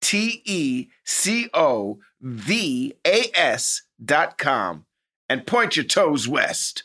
[0.00, 4.86] T E C O V A S dot com
[5.28, 6.84] and point your toes west.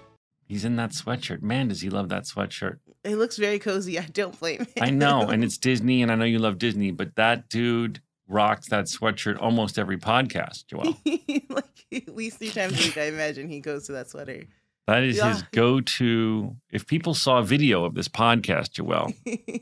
[0.51, 1.41] He's in that sweatshirt.
[1.41, 2.79] Man, does he love that sweatshirt.
[3.05, 3.97] It looks very cozy.
[3.97, 4.67] I don't blame him.
[4.81, 8.67] I know, and it's Disney, and I know you love Disney, but that dude rocks
[8.67, 10.97] that sweatshirt almost every podcast, Joel.
[11.49, 14.43] like at least three times a week, I imagine he goes to that sweater.
[14.87, 16.53] That is his go to.
[16.69, 19.13] If people saw a video of this podcast, Joel,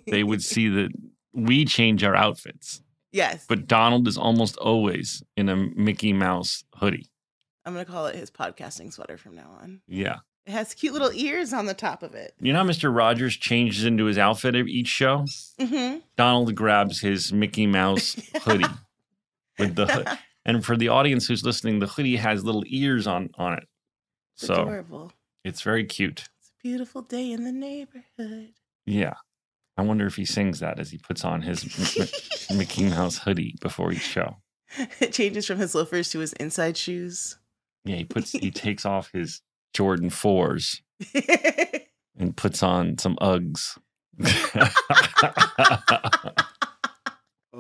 [0.08, 0.90] they would see that
[1.34, 2.82] we change our outfits.
[3.12, 7.12] yes, But Donald is almost always in a Mickey Mouse hoodie.
[7.64, 9.82] I'm gonna call it his podcasting sweater from now on.
[9.88, 10.22] Yeah.
[10.46, 12.34] It has cute little ears on the top of it.
[12.40, 12.94] You know how Mr.
[12.96, 15.26] Rogers changes into his outfit each show?
[15.60, 16.00] Mm-hmm.
[16.18, 18.66] Donald grabs his Mickey Mouse hoodie
[19.58, 20.08] with the hood.
[20.46, 23.68] And for the audience who's listening, the hoodie has little ears on on it.
[24.36, 25.12] So adorable.
[25.44, 26.30] it's very cute.
[26.40, 28.54] It's a beautiful day in the neighborhood.
[28.88, 29.16] Yeah.
[29.78, 33.92] I wonder if he sings that as he puts on his Mickey Mouse hoodie before
[33.92, 34.38] each show.
[35.00, 37.38] it changes from his loafers to his inside shoes.
[37.86, 39.42] Yeah, he puts he takes off his
[39.74, 40.82] Jordan fours
[42.18, 43.78] and puts on some Uggs.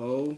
[0.02, 0.38] Oh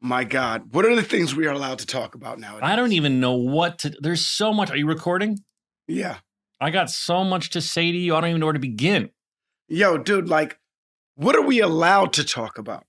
[0.00, 0.72] my God.
[0.72, 2.58] What are the things we are allowed to talk about now?
[2.62, 3.94] I don't even know what to.
[4.00, 4.70] There's so much.
[4.70, 5.38] Are you recording?
[5.88, 6.18] Yeah.
[6.60, 8.14] I got so much to say to you.
[8.14, 9.10] I don't even know where to begin.
[9.68, 10.58] Yo, dude, like,
[11.16, 12.84] what are we allowed to talk about?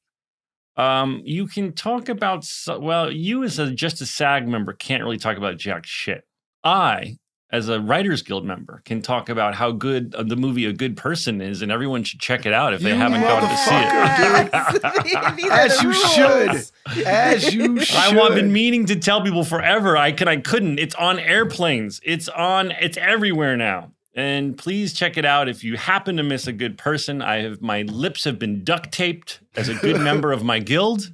[0.75, 5.17] Um, you can talk about well, you as a just a SAG member can't really
[5.17, 6.23] talk about jack shit.
[6.63, 7.17] I,
[7.51, 10.97] as a Writers Guild member, can talk about how good uh, the movie A Good
[10.97, 13.75] Person is, and everyone should check it out if they You haven't gone to see
[13.75, 14.51] it.
[14.51, 16.13] motherfucker, These are As you rules.
[16.13, 17.05] should.
[17.05, 17.95] As you should.
[17.95, 19.95] I want been meaning to tell people forever.
[19.95, 20.79] I could I couldn't.
[20.79, 22.01] It's on airplanes.
[22.03, 23.91] It's on it's everywhere now.
[24.13, 27.21] And please check it out if you happen to miss a good person.
[27.21, 31.11] I have my lips have been duct taped as a good member of my guild.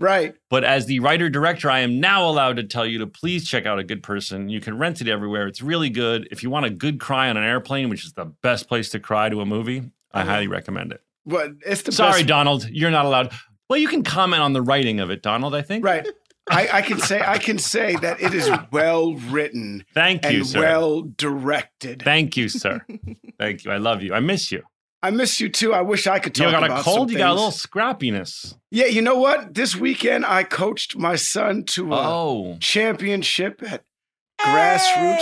[0.00, 0.34] Right.
[0.48, 3.66] But as the writer director, I am now allowed to tell you to please check
[3.66, 4.48] out a good person.
[4.48, 5.46] You can rent it everywhere.
[5.46, 6.26] It's really good.
[6.30, 9.00] If you want a good cry on an airplane, which is the best place to
[9.00, 10.30] cry to a movie, I uh-huh.
[10.30, 11.02] highly recommend it.
[11.26, 12.26] But it's the Sorry, best.
[12.28, 13.32] Donald, you're not allowed.
[13.68, 15.84] Well, you can comment on the writing of it, Donald, I think.
[15.84, 16.08] Right.
[16.50, 20.46] I, I can say I can say that it is well written Thank you, and
[20.46, 20.60] sir.
[20.60, 22.02] well directed.
[22.02, 22.80] Thank you, sir.
[23.38, 23.70] Thank you.
[23.70, 24.14] I love you.
[24.14, 24.64] I miss you.
[25.02, 25.72] I miss you too.
[25.72, 26.66] I wish I could talk about it.
[26.66, 27.10] You got a cold.
[27.10, 28.54] You got a little scrappiness.
[28.70, 29.54] Yeah, you know what?
[29.54, 33.82] This weekend I coached my son to a Oh, championship at
[34.40, 35.20] Grassroots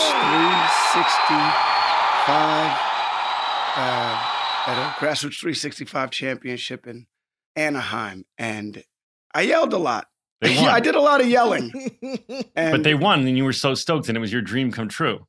[2.26, 2.78] 365.
[3.80, 4.34] Uh,
[4.66, 7.06] at a Grassroots 365 championship in
[7.54, 8.82] Anaheim, and
[9.34, 10.06] I yelled a lot.
[10.40, 10.70] They Yeah, won.
[10.74, 11.70] I did a lot of yelling.
[12.56, 14.88] And but they won, and you were so stoked, and it was your dream come
[14.88, 15.26] true.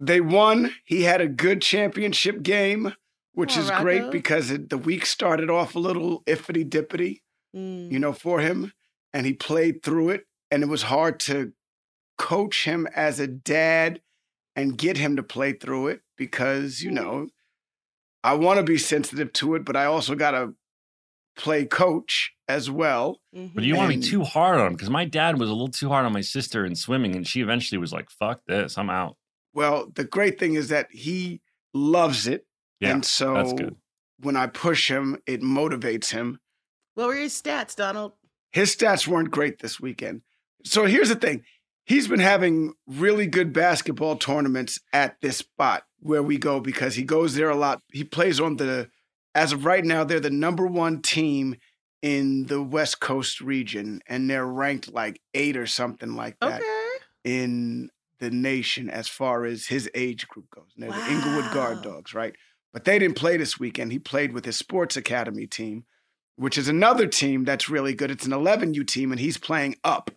[0.00, 0.74] They won.
[0.84, 2.92] He had a good championship game,
[3.36, 7.20] which Come is on, great because it, the week started off a little iffity dippity,
[7.54, 7.90] Mm.
[7.92, 8.72] you know, for him,
[9.14, 10.24] and he played through it.
[10.50, 11.52] and it was hard to
[12.18, 14.00] coach him as a dad
[14.54, 17.28] and get him to play through it because you know
[18.24, 20.54] I want to be sensitive to it, but I also got to
[21.36, 23.20] play coach as well.
[23.32, 25.52] But you don't want to be too hard on him because my dad was a
[25.52, 28.78] little too hard on my sister in swimming, and she eventually was like, "Fuck this,
[28.78, 29.16] I'm out."
[29.52, 31.40] Well, the great thing is that he
[31.74, 32.46] loves it,
[32.80, 33.76] Yeah, and so that's good.
[34.20, 36.40] when I push him, it motivates him.
[36.94, 38.12] What were his stats, Donald?
[38.52, 40.22] His stats weren't great this weekend.
[40.64, 41.42] So here's the thing.
[41.84, 47.02] He's been having really good basketball tournaments at this spot where we go because he
[47.04, 47.80] goes there a lot.
[47.92, 48.90] He plays on the,
[49.34, 51.56] as of right now, they're the number one team
[52.02, 56.88] in the West Coast region, and they're ranked like eight or something like that Okay.
[57.24, 60.72] in the nation as far as his age group goes.
[60.74, 62.34] And they're the Inglewood Guard Dogs, right?
[62.76, 63.90] But they didn't play this weekend.
[63.90, 65.86] He played with his sports academy team,
[66.36, 68.10] which is another team that's really good.
[68.10, 70.10] It's an 11U team, and he's playing up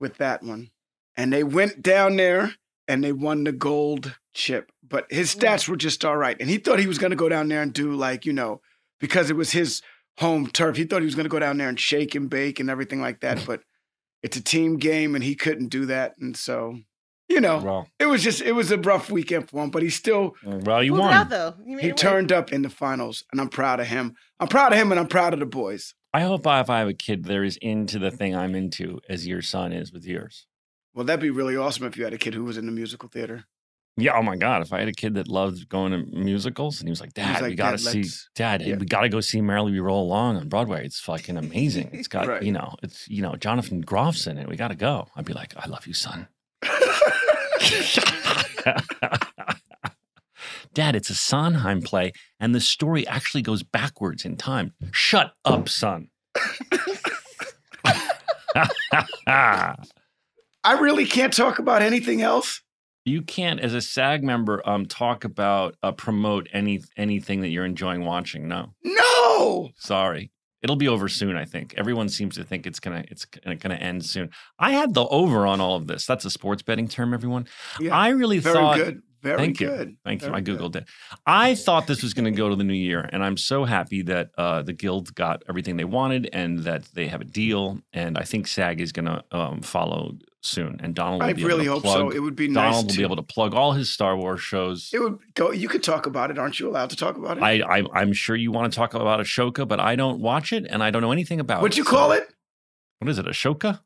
[0.00, 0.72] with that one.
[1.16, 2.54] And they went down there
[2.88, 4.72] and they won the gold chip.
[4.82, 5.40] But his mm.
[5.40, 6.36] stats were just all right.
[6.40, 8.60] And he thought he was going to go down there and do, like, you know,
[8.98, 9.80] because it was his
[10.18, 12.58] home turf, he thought he was going to go down there and shake and bake
[12.58, 13.44] and everything like that.
[13.46, 13.60] But
[14.20, 16.16] it's a team game and he couldn't do that.
[16.18, 16.80] And so,
[17.30, 19.88] you know, Well, it was just, it was a rough weekend for him, but he
[19.88, 21.12] still, well, you Pulled won.
[21.14, 21.54] out though.
[21.64, 21.96] You made he it work.
[21.98, 24.16] turned up in the finals and I'm proud of him.
[24.40, 25.94] I'm proud of him and I'm proud of the boys.
[26.12, 29.00] I hope I, if I have a kid that is into the thing I'm into,
[29.08, 30.46] as your son is with yours.
[30.92, 33.08] Well, that'd be really awesome if you had a kid who was in the musical
[33.08, 33.44] theater.
[33.96, 34.14] Yeah.
[34.16, 34.62] Oh my God.
[34.62, 37.20] If I had a kid that loved going to musicals and he was like, He
[37.22, 38.04] was Dad, we got to "Dad, see,
[38.34, 38.76] Dad, Yeah.
[38.76, 40.84] we got to go see Merrily We Roll Along on Broadway.
[40.84, 41.90] It's fucking amazing.
[41.92, 42.42] It's got, Right.
[42.42, 44.48] you know, it's, you know, Jonathan Groff's in it.
[44.48, 45.06] We got to go.
[45.14, 46.26] I'd be like, I love you, son.
[50.72, 54.72] Dad, it's a Sondheim play, and the story actually goes backwards in time.
[54.92, 56.08] Shut up, son.
[59.26, 59.74] I
[60.78, 62.62] really can't talk about anything else.
[63.04, 67.64] you can't, as a SAG member, um, talk about uh, promote any anything that you're
[67.64, 68.46] enjoying watching.
[68.48, 69.70] No, No.
[69.76, 70.30] sorry,
[70.62, 71.36] it'll be over soon.
[71.36, 74.30] I think everyone seems to think it's gonna it's gonna end soon.
[74.58, 76.06] I had the over on all of this.
[76.06, 77.46] That's a sports betting term, everyone.
[77.78, 78.52] Yeah, I really thought.
[78.52, 78.76] very thought.
[78.76, 79.02] good.
[79.22, 79.88] Very Thank good.
[79.90, 79.96] you.
[80.04, 80.28] Thank you.
[80.28, 80.58] Very I good.
[80.58, 80.88] Googled it.
[81.26, 84.02] I thought this was going to go to the new year, and I'm so happy
[84.02, 87.80] that uh, the Guild got everything they wanted and that they have a deal.
[87.92, 90.80] And I think SAG is going to um, follow soon.
[90.82, 91.96] And Donald will I be really able hope plug.
[91.98, 92.10] so.
[92.10, 92.96] It would be Donald nice will to.
[92.96, 94.90] be able to plug all his Star Wars shows.
[94.92, 95.50] it would go.
[95.52, 96.38] You could talk about it.
[96.38, 97.42] Aren't you allowed to talk about it?
[97.42, 100.66] I, I, I'm sure you want to talk about Ashoka, but I don't watch it,
[100.68, 101.62] and I don't know anything about it.
[101.62, 102.28] What'd you call so- it?
[102.98, 103.80] What is it, Ashoka?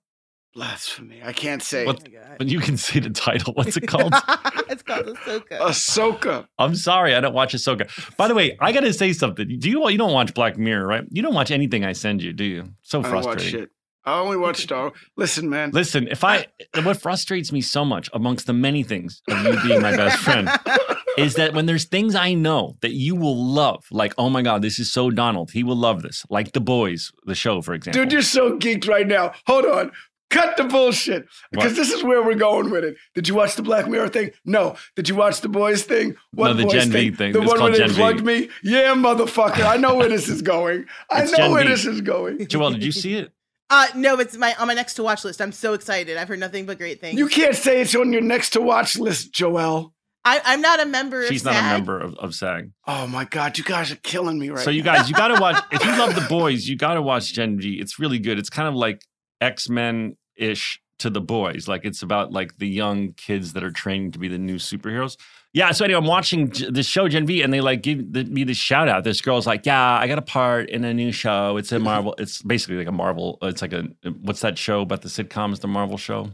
[0.55, 1.21] Blasphemy.
[1.25, 1.85] I can't say.
[1.87, 2.37] What- Oh.
[2.39, 3.53] But you can see the title.
[3.57, 4.13] What's it called?
[4.69, 5.59] it's called Ahsoka.
[5.61, 6.47] Ahsoka.
[6.59, 7.89] I'm sorry, I don't watch Ahsoka.
[8.17, 9.47] By the way, I got to say something.
[9.61, 9.89] Do you?
[9.89, 11.05] You don't watch Black Mirror, right?
[11.11, 12.71] You don't watch anything I send you, do you?
[12.83, 13.69] So I don't watch frustrating.
[14.05, 14.13] Shit.
[14.15, 14.93] I only watch Star.
[15.17, 15.71] Listen, man.
[15.73, 16.47] Listen, if I
[16.83, 20.49] what frustrates me so much amongst the many things of you being my best friend
[21.19, 24.63] is that when there's things I know that you will love, like oh my god,
[24.63, 28.03] this is so Donald, he will love this, like The Boys, the show, for example.
[28.03, 29.33] Dude, you're so geeked right now.
[29.47, 29.91] Hold on.
[30.31, 31.27] Cut the bullshit.
[31.53, 32.97] Because this is where we're going with it.
[33.15, 34.31] Did you watch the Black Mirror thing?
[34.45, 34.75] No.
[34.97, 36.17] Did you watch the boys thing?
[36.33, 37.33] What the boys Gen V thing.
[37.35, 37.95] The It's one where called they Gen V.
[37.95, 38.49] plugged me?
[38.65, 39.65] Yeah, motherfucker.
[39.65, 40.87] I know where this is going.
[41.11, 41.69] I It's know Gen where V.
[41.69, 42.45] this is going.
[42.49, 43.33] Joel, did you see it?
[43.75, 45.41] Uh, no, it's my on my next to watch list.
[45.43, 46.17] I'm so excited.
[46.17, 47.19] I've heard nothing but great things.
[47.19, 49.93] You can't say it's on your next to watch list, Joel.
[50.25, 51.27] I, I'm not a member.
[51.27, 51.73] She's of not a SAG.
[51.73, 52.71] member of, of SAG.
[52.87, 54.95] Oh my God, you guys are killing me right so you now.
[54.95, 55.61] guys, you got to watch.
[55.73, 57.81] If you love the boys, you got to watch Gen V.
[57.81, 58.39] It's really good.
[58.39, 59.03] It's kind of like
[59.41, 61.67] X Men ish to the boys.
[61.67, 65.17] Like it's about like the young kids that are training to be the new superheroes.
[65.55, 65.71] Yeah.
[65.71, 68.45] So anyway, I'm watching G- this show Gen V, and they like give the, me
[68.45, 69.05] this shout out.
[69.05, 71.57] This girl's like, "Yeah, I got a part in a new show.
[71.57, 71.85] It's a mm-hmm.
[71.85, 72.15] Marvel.
[72.19, 73.39] It's basically like a Marvel.
[73.41, 73.85] It's like a
[74.21, 75.61] what's that show about the sitcoms?
[75.61, 76.33] The Marvel show."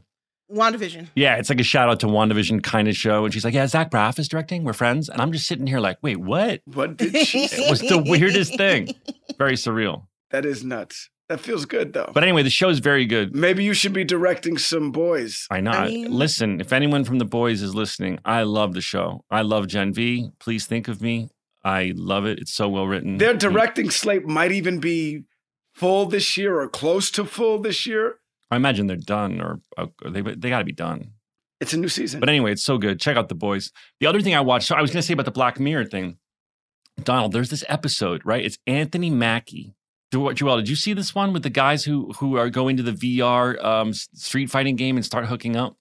[0.51, 1.09] WandaVision.
[1.15, 3.25] Yeah, it's like a shout out to WandaVision kind of show.
[3.25, 4.65] And she's like, Yeah, Zach Braff is directing.
[4.65, 5.09] We're friends.
[5.09, 6.61] And I'm just sitting here like, Wait, what?
[6.65, 7.67] What did she say?
[7.67, 8.95] It was the weirdest thing.
[9.39, 10.07] Very surreal.
[10.31, 11.09] That is nuts.
[11.31, 12.11] That feels good though.
[12.13, 13.37] But anyway, the show is very good.
[13.37, 15.47] Maybe you should be directing some boys.
[15.49, 15.71] I know.
[15.71, 19.25] I mean- Listen, if anyone from the boys is listening, I love the show.
[19.31, 20.31] I love Gen V.
[20.41, 21.29] Please think of me.
[21.63, 22.41] I love it.
[22.41, 23.19] It's so well written.
[23.19, 25.23] Their directing slate might even be
[25.73, 28.17] full this year or close to full this year.
[28.51, 31.13] I imagine they're done or, or they they got to be done.
[31.61, 32.19] It's a new season.
[32.19, 32.99] But anyway, it's so good.
[32.99, 33.71] Check out the boys.
[34.01, 35.85] The other thing I watched, so I was going to say about the Black Mirror
[35.85, 36.17] thing.
[37.05, 38.45] Donald, there's this episode, right?
[38.45, 39.75] It's Anthony Mackie.
[40.13, 42.83] Jo- Joel, did you see this one with the guys who who are going to
[42.83, 45.77] the VR um, street fighting game and start hooking up?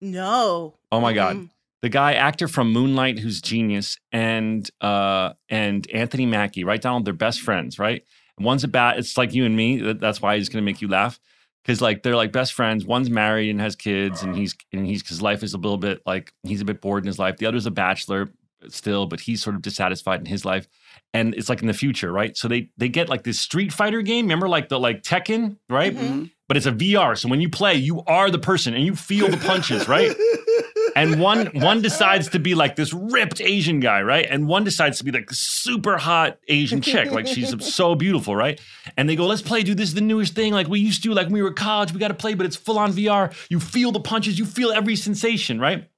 [0.00, 0.74] No.
[0.92, 1.48] Oh my god,
[1.82, 6.80] the guy actor from Moonlight who's genius, and uh, and Anthony Mackie, right?
[6.80, 8.04] Donald, they're best friends, right?
[8.38, 8.98] One's a bat.
[8.98, 9.92] It's like you and me.
[9.92, 11.20] That's why he's going to make you laugh.
[11.62, 12.84] because like they're like best friends.
[12.84, 16.02] One's married and has kids, and he's and he's his life is a little bit
[16.04, 17.36] like he's a bit bored in his life.
[17.38, 18.30] The other's a bachelor
[18.68, 20.66] still, but he's sort of dissatisfied in his life,
[21.14, 22.36] and it's like in the future, right?
[22.36, 24.26] So they they get like this Street Fighter game.
[24.26, 25.96] Remember like the like Tekken, right?
[25.96, 26.30] Mhm.
[26.46, 29.28] But it's a VR, so when you play, you are the person and you feel
[29.28, 30.14] the punches, right?
[30.96, 34.26] and one one decides to be like this ripped Asian guy, right?
[34.28, 38.36] And one decides to be like the super hot Asian chick, like she's so beautiful,
[38.36, 38.60] right?
[38.98, 39.78] And they go, "Let's play, dude.
[39.78, 40.52] This is the newest thing.
[40.52, 41.92] Like we used to, like when we were college.
[41.94, 43.32] We got to play, but it's full on VR.
[43.48, 45.88] You feel the punches, you feel every sensation, right?"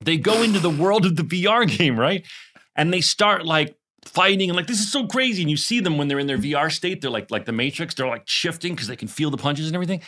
[0.00, 2.26] They go into the world of the VR game, right?
[2.74, 5.42] And they start like fighting and like this is so crazy.
[5.42, 7.00] And you see them when they're in their VR state.
[7.00, 7.94] They're like like the Matrix.
[7.94, 10.02] They're like shifting because they can feel the punches and everything.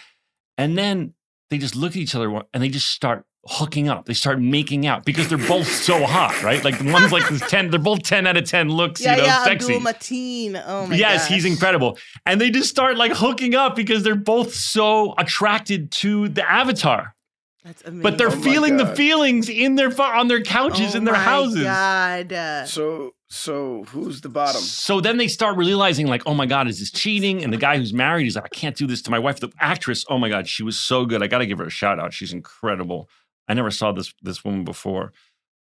[0.59, 1.15] And then
[1.51, 4.05] they just look at each other and they just start hooking up.
[4.05, 6.63] They start making out because they're both so hot, right?
[6.63, 9.23] Like the one's like this 10, they're both 10 out of 10 looks, Yeah, you
[9.23, 9.77] know, yeah, sexy.
[9.77, 10.63] Abdul Mateen.
[10.67, 11.99] Oh my yes, he's incredible.
[12.27, 17.15] And they just start like hooking up because they're both so attracted to the avatar.
[17.64, 18.02] That's amazing.
[18.02, 21.14] But they're Oh my feeling the feelings in their on their couches oh in their
[21.14, 21.64] my houses.
[21.64, 22.69] God.
[22.69, 24.61] So so who's the bottom?
[24.61, 27.45] So then they start realizing, like, oh my God, is this cheating?
[27.45, 29.38] And the guy who's married, is like, I can't do this to my wife.
[29.40, 31.23] The actress, oh my God, she was so good.
[31.23, 32.12] I got to give her a shout out.
[32.12, 33.09] She's incredible.
[33.47, 35.12] I never saw this this woman before.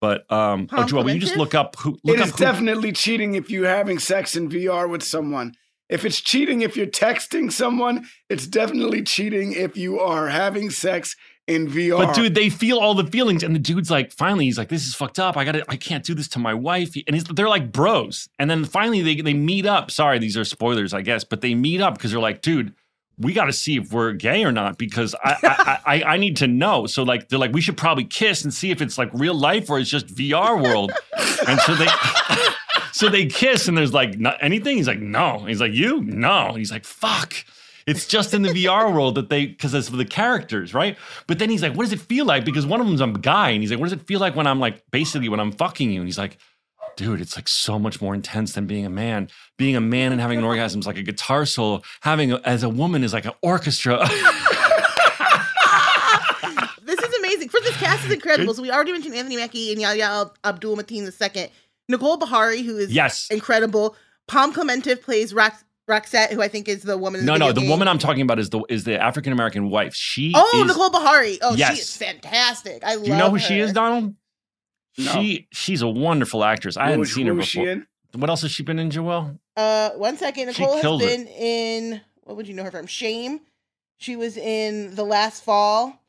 [0.00, 1.98] But um, oh, Joel, will you just look up who?
[2.04, 5.54] Look It up who, definitely cheating if you're having sex in VR with someone.
[5.88, 11.16] If it's cheating if you're texting someone, it's definitely cheating if you are having sex
[11.46, 11.98] in VR.
[11.98, 14.86] But dude, they feel all the feelings, and the dude's like, finally, he's like, "This
[14.86, 15.36] is fucked up.
[15.36, 18.28] I got to I can't do this to my wife." And he's, they're like bros,
[18.38, 19.90] and then finally they they meet up.
[19.90, 22.74] Sorry, these are spoilers, I guess, but they meet up because they're like, "Dude,
[23.18, 26.36] we got to see if we're gay or not because I, I I I need
[26.38, 29.10] to know." So like, they're like, "We should probably kiss and see if it's like
[29.12, 30.92] real life or it's just VR world."
[31.46, 31.88] and so they.
[32.92, 34.76] So they kiss and there's like not anything.
[34.76, 35.44] He's like, no.
[35.46, 36.00] He's like, you?
[36.02, 36.52] No.
[36.54, 37.34] He's like, fuck.
[37.86, 40.96] It's just in the VR world that they, because it's for the characters, right?
[41.26, 42.44] But then he's like, what does it feel like?
[42.44, 44.46] Because one of them's a guy, and he's like, what does it feel like when
[44.46, 46.00] I'm like, basically when I'm fucking you?
[46.00, 46.38] And he's like,
[46.96, 49.28] dude, it's like so much more intense than being a man.
[49.58, 51.82] Being a man and having an orgasm is like a guitar solo.
[52.00, 53.98] Having a, as a woman is like an orchestra.
[56.82, 57.48] this is amazing.
[57.48, 58.54] For this cast is incredible.
[58.54, 61.04] So we already mentioned Anthony Mackie and Yahya Ab- Abdul Mateen
[61.36, 61.50] II.
[61.88, 63.28] Nicole Beharie, who is yes.
[63.30, 63.96] incredible.
[64.26, 67.20] Palm Clemente plays Rox- Roxette, who I think is the woman.
[67.20, 67.46] In No, the no.
[67.48, 67.70] video The game.
[67.70, 69.94] woman I'm talking about is the is the African American wife.
[69.94, 71.38] She Oh, is, Nicole Beharie.
[71.42, 71.74] Oh, Yes.
[71.74, 72.82] she is fantastic.
[72.84, 74.14] I love Do you know who she is, Donald?
[74.96, 75.12] No.
[75.12, 76.76] She she's a wonderful actress.
[76.76, 77.64] I What hadn't was- seen her was before.
[77.64, 77.86] she in?
[78.14, 79.38] What else has she been in, Joelle?
[79.56, 80.54] Uh, one second.
[80.54, 81.06] She Nicole has killed it.
[81.06, 82.86] been in what would you know her from?
[82.86, 83.40] Shame.
[83.98, 86.00] She was in The Last Fall.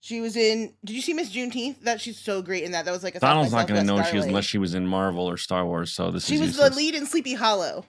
[0.00, 0.74] She was in.
[0.84, 1.80] Did you see Miss Juneteenth?
[1.82, 2.84] That she's so great in that.
[2.84, 4.86] That was like a Donald's not going to know she is unless she was in
[4.86, 5.92] Marvel or Star Wars.
[5.92, 6.70] So this She is was useless.
[6.70, 7.84] the lead in Sleepy Hollow.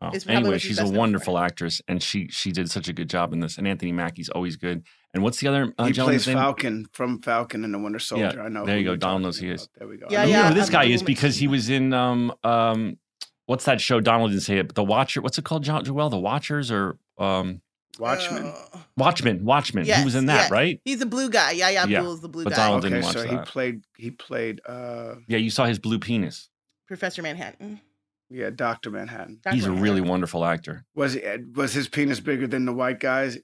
[0.00, 2.88] Oh, is Anyway, she's she's a best known wonderful actress, and she she did such
[2.88, 3.58] a good job in this.
[3.58, 4.84] And Anthony Mackie's always good.
[5.12, 6.36] And what's the other uh, he plays name?
[6.36, 8.32] Falcon from Falcon and the Winter Soldier.
[8.36, 8.64] Yeah, I know.
[8.64, 8.94] there you go.
[8.94, 9.62] Donald talking knows he is.
[9.62, 9.78] about.
[9.78, 10.06] There we go.
[10.08, 12.98] Yeah, I don't yeah, know who this guy is because he was in um um
[13.46, 14.00] what's that show?
[14.00, 15.20] Donald didn't say it, but The Watcher.
[15.20, 16.10] What's it called, Jo- Joel?
[16.10, 17.60] The Watchers or um
[17.98, 18.46] Watchmen.
[18.46, 19.44] Uh, Watchmen?
[19.44, 19.84] Watchmen.
[19.84, 20.50] he was in that, yes.
[20.52, 20.80] right?
[20.84, 21.52] He's a blue guy.
[21.52, 21.86] Yeah, yeah.
[21.86, 22.56] Yeah, Abdul is the blue but guy.
[22.56, 23.46] Donald- okay, didn't watch so he that.
[23.46, 23.82] played.
[23.96, 24.60] He played.
[24.64, 26.50] uh Yeah, you saw his blue penis.
[26.86, 27.80] Professor Manhattan.
[28.30, 29.40] Yeah, Doctor Manhattan.
[29.42, 29.54] Dr.
[29.56, 30.84] He's a really wonderful actor.
[30.94, 31.22] Was he,
[31.54, 33.38] was his penis bigger than the white guy's?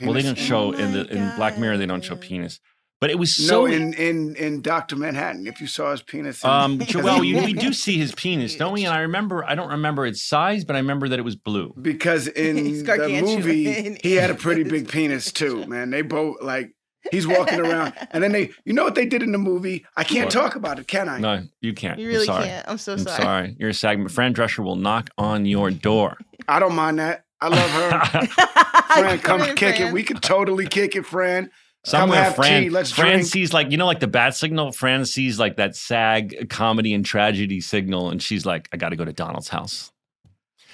[0.00, 0.24] Well, they penis?
[0.24, 1.78] don't show Oh in the my in Black Mirror.
[1.78, 2.60] They don't show penis,
[3.00, 3.66] but it was No, so.
[3.66, 5.46] in in in Doctor Manhattan.
[5.46, 6.44] If you saw his penis.
[6.44, 8.84] in- um, because Joel, you, we do see his penis, don't we?
[8.84, 11.74] And I remember, I don't remember its size, but I remember that it was blue.
[11.80, 15.90] because in the movie he had a pretty big penis too, man.
[15.90, 16.72] They both like
[17.10, 19.84] he's walking around, and then they, you know what they did in the movie?
[19.96, 20.32] I can't What?
[20.32, 21.18] talk about it, can I?
[21.18, 21.98] No, you can't.
[21.98, 22.44] You I'm really sorry.
[22.46, 22.68] can't.
[22.68, 23.22] I'm so I'm sorry.
[23.22, 23.56] sorry.
[23.58, 24.10] You're a segment.
[24.10, 26.18] Fran Drescher will knock on your door.
[26.48, 27.24] I don't mind that.
[27.40, 28.26] I love her.
[29.00, 29.92] Fran, come in, kick it.
[29.92, 31.50] We could totally kick it, Fran.
[31.84, 33.26] Somewhere, have Fran, tea, let's Fran drink.
[33.26, 34.70] sees like you know, like the bat signal.
[34.72, 38.96] Fran sees like that SAG comedy and tragedy signal, and she's like, "I got to
[38.96, 39.90] go to Donald's house."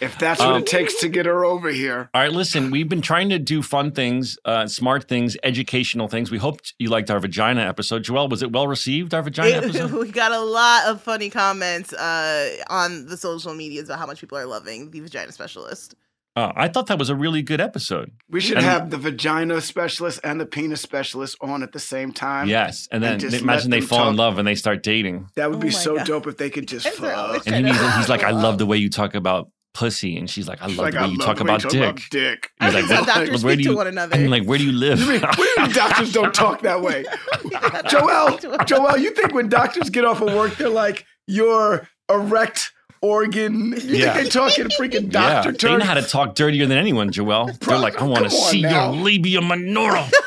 [0.00, 2.10] If that's what Um, it takes to get her over here.
[2.12, 6.30] All right, listen, we've been trying to do fun things, uh, smart things, educational things.
[6.30, 8.04] We hope you liked our vagina episode.
[8.04, 9.14] Joelle, was it well received?
[9.14, 9.92] Our vagina It- episode.
[9.92, 14.20] we got a lot of funny comments uh, on the social medias about how much
[14.20, 15.94] people are loving the vagina specialist.
[16.38, 18.10] Oh, I thought that was a really good episode.
[18.28, 22.12] We should And- have the vagina specialist and the penis specialist on at the same
[22.12, 22.46] time.
[22.50, 24.54] Yes, and then and just they- let imagine they them fall in love and they
[24.56, 26.06] start dating, That would Oh be so God.
[26.06, 27.46] dope if they could just They're fuck.
[27.46, 28.42] and he needs, he's like, "I love.
[28.42, 31.04] love the way you talk about pussy," and she's like, "I love like, the way
[31.04, 32.50] I you love talk the way about you dick." dick.
[32.60, 34.16] He's like, That's doctors where speak do to you?" one another.
[34.16, 36.80] I'm like, "Where do you live?" You mean, what do you doctors don't talk that
[36.82, 37.04] way?
[37.90, 43.72] Joel, Joel, you think when doctors get off of work, they're like, your erect organ.
[43.72, 44.14] You Yeah.
[44.14, 47.50] think they talking freaking Yeah, doctor they know how to talk dirtier than anyone, Joel.
[47.60, 48.92] They're like, I want to see now.
[48.92, 50.08] your labia minora.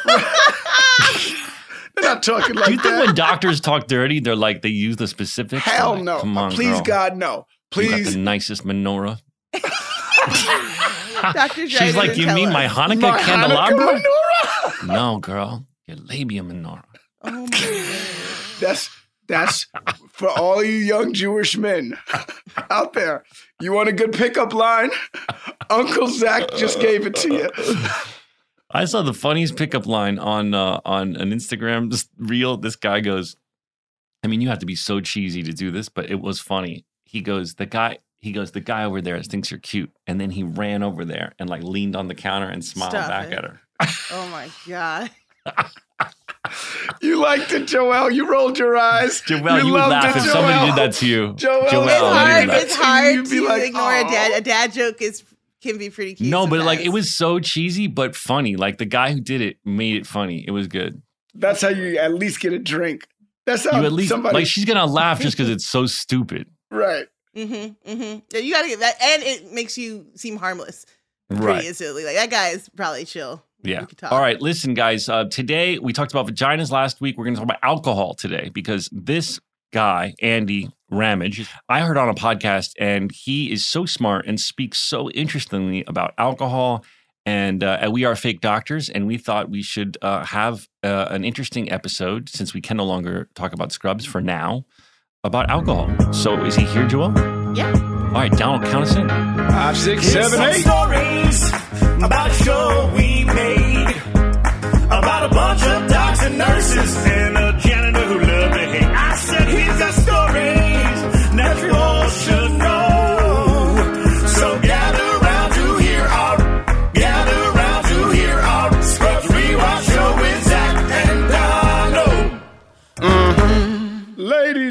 [1.96, 2.68] They're not talking like that.
[2.68, 3.06] Do you think that.
[3.08, 5.66] when doctors talk dirty, they're like they use the specifics?
[5.66, 6.20] They're Hell like, no.
[6.20, 6.82] Come on, Please, girl.
[6.84, 7.46] God, no.
[7.76, 8.14] You got Please.
[8.14, 9.20] the nicest menorah.
[11.34, 11.68] Dr.
[11.70, 14.00] She's like, you mean my Hanukkah My candelabra?
[14.00, 14.88] Hanukkah.
[14.88, 16.84] No, girl, your labia menorah.
[17.24, 18.60] Oh my God.
[18.60, 18.90] That's
[19.28, 19.68] that's
[20.12, 21.98] for all you young Jewish men
[22.70, 23.24] out there.
[23.60, 24.90] You want a good pickup line?
[25.70, 27.50] Uncle Zach just gave it to you.
[28.72, 32.58] I saw the funniest pickup line on uh, on an Instagram just reel.
[32.58, 33.36] This guy goes,
[34.24, 36.86] I mean, you have to be so cheesy to do this, but it was funny.
[37.06, 38.00] He goes, the guy.
[38.22, 41.34] He goes, the guy over there thinks you're cute, and then he ran over there
[41.40, 43.34] and like leaned on the counter and smiled Stop back it.
[43.38, 43.60] at her.
[44.12, 45.10] Oh my God.
[47.02, 48.10] You liked it, Joel.
[48.12, 49.22] You rolled your eyes.
[49.22, 51.34] Joel, you, would laugh it, if somebody did that to you.
[51.34, 52.48] Joel, Joel, it's It's you would hard.
[52.48, 52.64] laugh.
[52.64, 54.32] It's hard You'd be to like, ignore a dad.
[54.32, 55.24] A dad joke is
[55.62, 56.30] can be pretty cute.
[56.30, 58.56] No, but like it was so cheesy but funny.
[58.56, 60.44] Like the guy who did it made it funny.
[60.48, 61.02] It was good.
[61.36, 63.08] That's how you at least get a drink.
[63.46, 66.48] That's how You at least somebody like she's gonna laugh just because it's so stupid.
[66.72, 67.08] right.
[67.36, 67.92] Mm-hmm.
[67.92, 68.20] Mm-hmm.
[68.32, 70.86] Yeah, you gotta get that, and it makes you seem harmless
[71.30, 71.64] pretty Right.
[71.66, 72.04] instantly.
[72.06, 73.44] Like that guy is probably chill.
[73.62, 73.82] Yeah.
[73.82, 74.12] We could talk.
[74.12, 74.42] All right.
[74.42, 75.08] Listen, guys.
[75.10, 77.18] Uh, today we talked about vaginas last week.
[77.18, 79.40] We're going to talk about alcohol today because this
[79.74, 84.80] guy, Andy Ramage, I heard on a podcast and he is so smart and speaks
[84.80, 86.84] so interestingly about alcohol.
[87.26, 91.24] And uh, we are fake doctors, and we thought we should uh, have uh, an
[91.24, 94.66] interesting episode since we can no longer talk about scrubs for now
[95.26, 95.90] about alcohol.
[96.14, 97.12] So, is he here, Joel?
[97.56, 97.72] Yeah.
[98.08, 99.08] All right, Donald, count us in.
[99.10, 100.62] Five, six, seven, Some eight.
[100.62, 101.50] stories
[102.04, 103.96] about a show we made
[104.86, 107.04] about a bunch of docs and nurses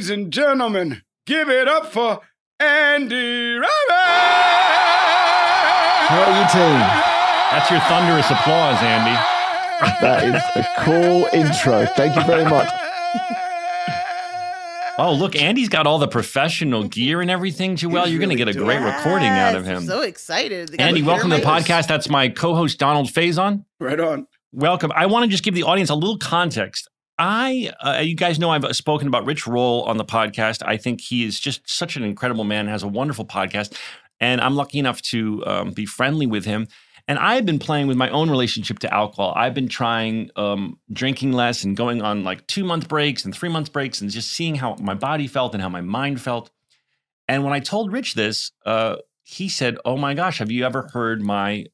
[0.08, 2.20] Ladies and gentlemen, give it up for
[2.58, 3.68] Andy Rabbit.
[6.08, 6.80] How are you, team?
[7.52, 9.20] That's your thunderous applause, Andy.
[10.00, 11.84] That is a cool intro.
[11.94, 12.68] Thank you very much.
[15.00, 18.02] Oh, look, Andy's got all the professional gear and everything, Joel.
[18.02, 18.84] He's You're going to get a doing great it.
[18.96, 19.86] recording out of Yes, I'm him.
[19.86, 20.70] so excited.
[20.70, 21.86] They Andy, welcome to the podcast.
[21.86, 23.64] That's my co host, Donald Faison.
[23.78, 24.26] Right on.
[24.50, 24.90] Welcome.
[24.92, 26.88] I want to just give the audience a little context.
[27.18, 30.62] I, uh, you guys know, I've spoken about Rich Roll on the podcast.
[30.64, 33.76] I think he is just such an incredible man, has a wonderful podcast,
[34.20, 36.68] and I'm lucky enough to um, be friendly with him.
[37.08, 39.32] And I've been playing with my own relationship to alcohol.
[39.34, 43.48] I've been trying um, drinking less and going on like two month breaks and three
[43.48, 46.50] month breaks and just seeing how my body felt and how my mind felt.
[47.26, 50.88] And when I told Rich this, uh, he said, "Oh my gosh, have you ever
[50.92, 51.66] heard my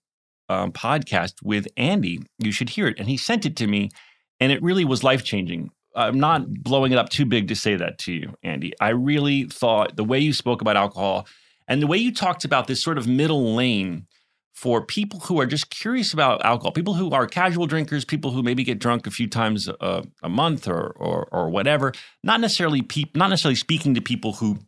[0.49, 2.21] um, podcast with Andy?
[2.39, 3.91] You should hear it." And he sent it to me,
[4.41, 5.71] and it really was life changing.
[5.95, 6.63] I'm not mm-hmm.
[6.63, 8.73] blowing it up too big to say that to you, Andy.
[8.81, 11.27] I really thought the way you spoke about alcohol
[11.69, 14.07] and the way you talked about this sort of middle lane
[14.53, 18.43] for people who are just curious about alcohol, people who are casual drinkers, people who
[18.43, 21.93] maybe get drunk a few times a, a month or, or or whatever.
[22.23, 24.59] Not necessarily peop, not necessarily speaking to people who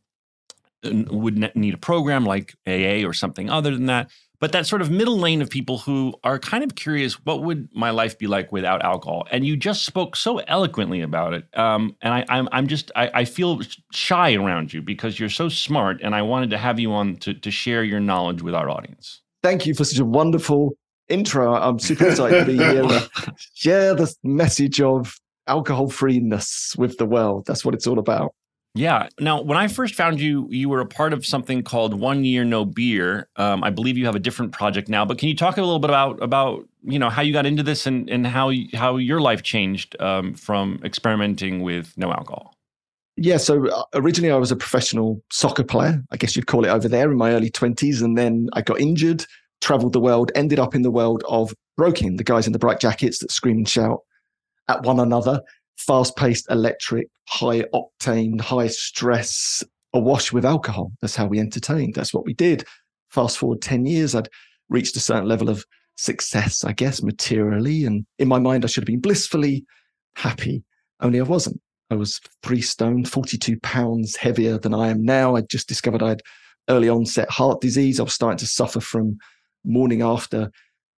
[0.82, 4.10] would ne- need a program like AA or something other than that.
[4.38, 7.68] But that sort of middle lane of people who are kind of curious, what would
[7.72, 9.26] my life be like without alcohol?
[9.30, 11.46] And you just spoke so eloquently about it.
[11.58, 13.60] Um, and I, I'm, I'm just, I, I feel
[13.92, 16.00] shy around you because you're so smart.
[16.02, 19.22] And I wanted to have you on to, to share your knowledge with our audience.
[19.42, 20.76] Thank you for such a wonderful
[21.08, 21.54] intro.
[21.54, 22.84] I'm super excited to be here
[23.54, 27.44] share the message of alcohol freeness with the world.
[27.46, 28.34] That's what it's all about.
[28.76, 29.08] Yeah.
[29.18, 32.44] Now, when I first found you, you were a part of something called One Year
[32.44, 33.28] No Beer.
[33.36, 35.78] Um, I believe you have a different project now, but can you talk a little
[35.78, 39.20] bit about about you know how you got into this and and how how your
[39.20, 42.54] life changed um, from experimenting with no alcohol?
[43.16, 46.68] Yeah, so uh, originally I was a professional soccer player, I guess you'd call it
[46.68, 48.02] over there in my early 20s.
[48.02, 49.24] And then I got injured,
[49.62, 52.78] traveled the world, ended up in the world of broking, the guys in the bright
[52.78, 54.00] jackets that scream and shout
[54.68, 55.40] at one another,
[55.76, 59.62] fast paced, electric, high octane, high stress,
[59.92, 60.92] awash with alcohol.
[61.00, 61.94] That's how we entertained.
[61.94, 62.64] That's what we did.
[63.10, 64.28] Fast forward 10 years, I'd
[64.68, 65.64] reached a certain level of
[65.96, 67.84] success, I guess, materially.
[67.84, 69.64] And in my mind, I should have been blissfully
[70.16, 70.64] happy,
[71.00, 71.60] only I wasn't.
[71.90, 75.36] I was three stone, 42 pounds heavier than I am now.
[75.36, 76.22] I just discovered I had
[76.68, 78.00] early onset heart disease.
[78.00, 79.18] I was starting to suffer from
[79.64, 80.50] morning after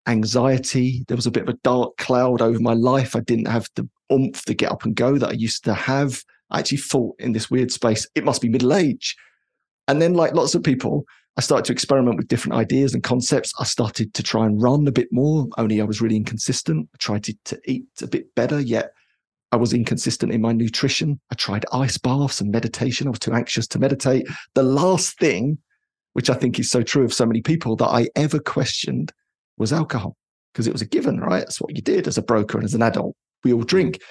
[0.06, 1.04] anxiety.
[1.06, 3.14] There was a bit of a dark cloud over my life.
[3.14, 6.22] I didn't have the oomph to get up and go that I used to have.
[6.50, 9.16] I actually thought in this weird space, it must be middle age.
[9.86, 11.04] And then, like lots of people,
[11.36, 13.52] I started to experiment with different ideas and concepts.
[13.60, 16.88] I started to try and run a bit more, only I was really inconsistent.
[16.94, 18.92] I tried to, to eat a bit better, yet
[19.52, 21.20] I was inconsistent in my nutrition.
[21.30, 23.06] I tried ice baths and meditation.
[23.06, 24.26] I was too anxious to meditate.
[24.54, 25.58] The last thing,
[26.12, 29.12] which I think is so true of so many people, that I ever questioned
[29.56, 30.16] was alcohol
[30.52, 31.40] because it was a given, right?
[31.40, 33.14] That's what you did as a broker and as an adult.
[33.44, 33.96] We all drink.
[33.96, 34.02] Mm.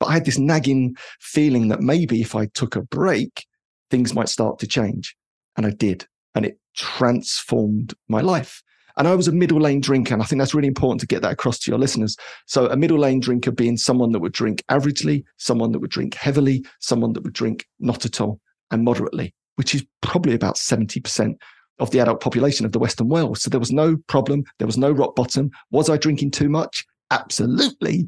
[0.00, 3.46] But I had this nagging feeling that maybe if I took a break,
[3.90, 5.16] things might start to change.
[5.56, 6.06] And I did.
[6.34, 8.62] And it transformed my life.
[8.96, 10.14] And I was a middle lane drinker.
[10.14, 12.16] And I think that's really important to get that across to your listeners.
[12.46, 16.14] So, a middle lane drinker being someone that would drink averagely, someone that would drink
[16.14, 21.34] heavily, someone that would drink not at all and moderately, which is probably about 70%
[21.80, 23.38] of the adult population of the Western world.
[23.38, 24.44] So, there was no problem.
[24.58, 25.50] There was no rock bottom.
[25.70, 26.84] Was I drinking too much?
[27.10, 28.06] Absolutely.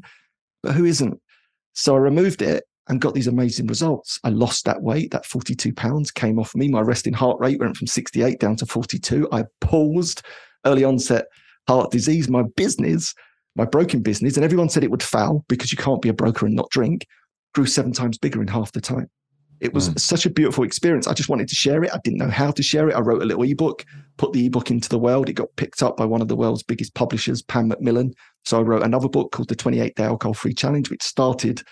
[0.67, 1.21] But who isn't?
[1.75, 4.19] So, I removed it and got these amazing results.
[4.25, 6.67] I lost that weight, that 42 pounds came off me.
[6.67, 9.29] My resting heart rate went from 68 down to 42.
[9.31, 10.23] I paused
[10.65, 11.27] early onset
[11.69, 13.13] heart disease, my business,
[13.55, 16.45] my broken business, and everyone said it would fail because you can't be a broker
[16.45, 17.07] and not drink,
[17.55, 19.09] grew seven times bigger in half the time.
[19.59, 19.99] It was mm.
[19.99, 21.07] such a beautiful experience.
[21.07, 21.93] I just wanted to share it.
[21.93, 22.95] I didn't know how to share it.
[22.95, 23.85] I wrote a little ebook,
[24.17, 25.29] put the ebook into the world.
[25.29, 28.13] It got picked up by one of the world's biggest publishers, Pan Macmillan.
[28.45, 31.63] So I wrote another book called The 28 Day Alcohol Free Challenge, which started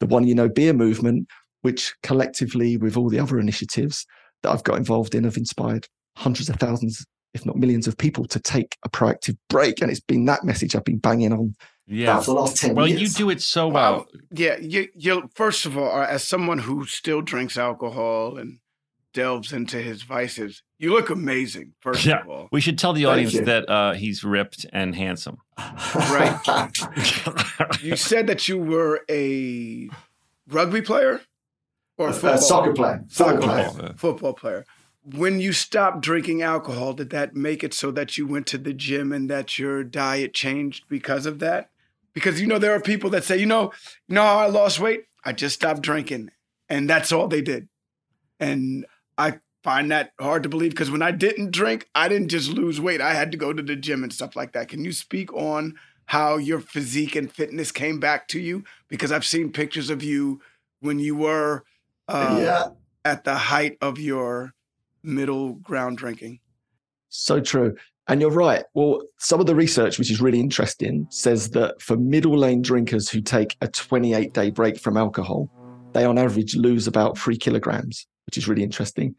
[0.00, 1.28] the One Year No Beer movement,
[1.62, 4.06] which collectively, with all the other initiatives
[4.42, 5.86] that I've got involved in, have inspired
[6.16, 7.04] hundreds of thousands
[7.36, 9.80] if not millions of people to take a proactive break.
[9.80, 11.54] And it's been that message I've been banging on
[11.86, 12.20] yeah.
[12.20, 13.00] for the last 10 well, years.
[13.00, 14.06] you do it so well.
[14.30, 14.56] yeah.
[14.58, 18.58] You, you, first of all, uh, as someone who still drinks alcohol and
[19.12, 22.20] delves into his vices, you look amazing, first yeah.
[22.20, 22.48] of all.
[22.52, 25.38] We should tell the audience that uh, he's ripped and handsome.
[25.94, 26.38] Right.
[27.82, 29.88] you said that you were a
[30.48, 31.22] rugby player
[31.98, 33.04] or a uh, soccer player.
[33.08, 33.94] Soccer player.
[33.96, 34.64] Football player
[35.14, 38.72] when you stopped drinking alcohol, did that make it so that you went to the
[38.72, 41.70] gym and that your diet changed because of that?
[42.16, 43.74] Because you know there are people that say, you know,
[44.08, 45.04] you know how I lost weight?
[45.22, 46.30] I just stopped drinking,
[46.66, 47.68] and that's all they did.
[48.40, 48.86] And
[49.18, 52.80] I find that hard to believe because when I didn't drink, I didn't just lose
[52.80, 53.02] weight.
[53.02, 54.68] I had to go to the gym and stuff like that.
[54.68, 55.74] Can you speak on
[56.06, 58.64] how your physique and fitness came back to you?
[58.88, 60.40] Because I've seen pictures of you
[60.80, 61.64] when you were
[62.08, 62.68] uh, yeah.
[63.04, 64.54] at the height of your
[65.02, 66.40] middle ground drinking.
[67.10, 67.76] So true.
[68.08, 68.64] And you're right.
[68.74, 73.08] Well, some of the research, which is really interesting, says that for middle lane drinkers
[73.08, 75.50] who take a 28 day break from alcohol,
[75.92, 79.14] they on average lose about three kilograms, which is really interesting.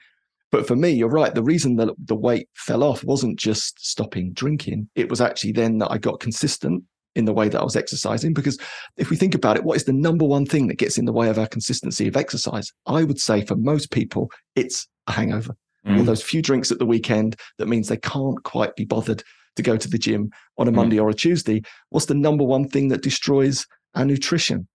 [0.52, 1.36] But for me, you're right.
[1.36, 4.89] The reason that the weight fell off wasn't just stopping drinking.
[4.95, 6.84] It was actually then that I got consistent
[7.15, 8.34] in the way that I was exercising.
[8.34, 8.58] Because
[8.95, 11.12] if we think about it, what is the number one thing that gets in the
[11.12, 12.71] way of our consistency of exercise?
[12.86, 16.00] I would say for most people, it's a hangover mm.
[16.00, 19.23] or those few drinks at the weekend that means they can't quite be bothered
[19.56, 20.76] to go to the gym on a mm.
[20.76, 21.62] Monday or a Tuesday.
[21.89, 24.67] What's the number one thing that destroys our nutrition?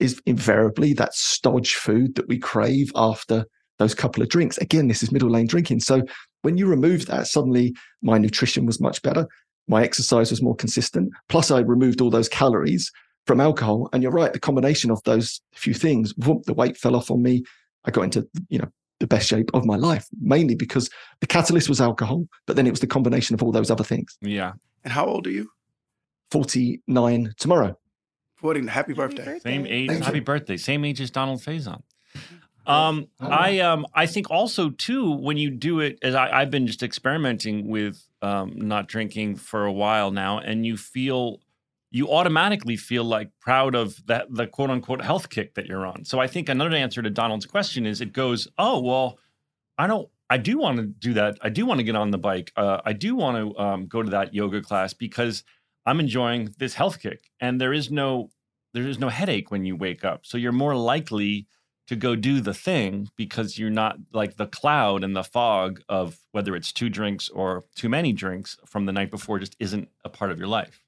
[0.00, 3.44] Is invariably that stodge food that we crave after
[3.78, 4.58] those couple of drinks.
[4.58, 5.80] Again, this is middle lane drinking.
[5.80, 6.02] So
[6.42, 9.26] when you remove that, suddenly my nutrition was much better.
[9.66, 11.10] My exercise was more consistent.
[11.28, 12.90] Plus, I removed all those calories
[13.26, 13.88] from alcohol.
[13.92, 17.22] And you're right, the combination of those few things, whoop, the weight fell off on
[17.22, 17.42] me.
[17.84, 18.68] I got into, you know,
[19.00, 22.70] the best shape of my life, mainly because the catalyst was alcohol, but then it
[22.70, 24.16] was the combination of all those other things.
[24.20, 24.52] Yeah.
[24.84, 25.50] And how old are you?
[26.30, 27.78] 49 tomorrow.
[28.36, 28.66] 40.
[28.66, 29.22] Happy birthday.
[29.22, 29.50] Happy birthday.
[29.50, 29.88] Same age.
[29.88, 30.24] Thank happy you.
[30.24, 30.56] birthday.
[30.56, 31.82] Same age as Donald Faison.
[32.66, 36.66] Um, I um, I think also too when you do it, as I, I've been
[36.66, 41.40] just experimenting with um, not drinking for a while now, and you feel
[41.90, 46.04] you automatically feel like proud of that the quote unquote health kick that you're on.
[46.04, 49.18] So I think another answer to Donald's question is it goes, oh well,
[49.76, 50.08] I don't.
[50.30, 51.38] I do want to do that.
[51.40, 52.52] I do want to get on the bike.
[52.54, 55.42] Uh, I do want to um, go to that yoga class because
[55.86, 58.28] I'm enjoying this health kick, and there is no
[58.74, 60.26] there is no headache when you wake up.
[60.26, 61.46] So you're more likely
[61.86, 66.18] to go do the thing because you're not like the cloud and the fog of
[66.32, 70.10] whether it's two drinks or too many drinks from the night before just isn't a
[70.10, 70.82] part of your life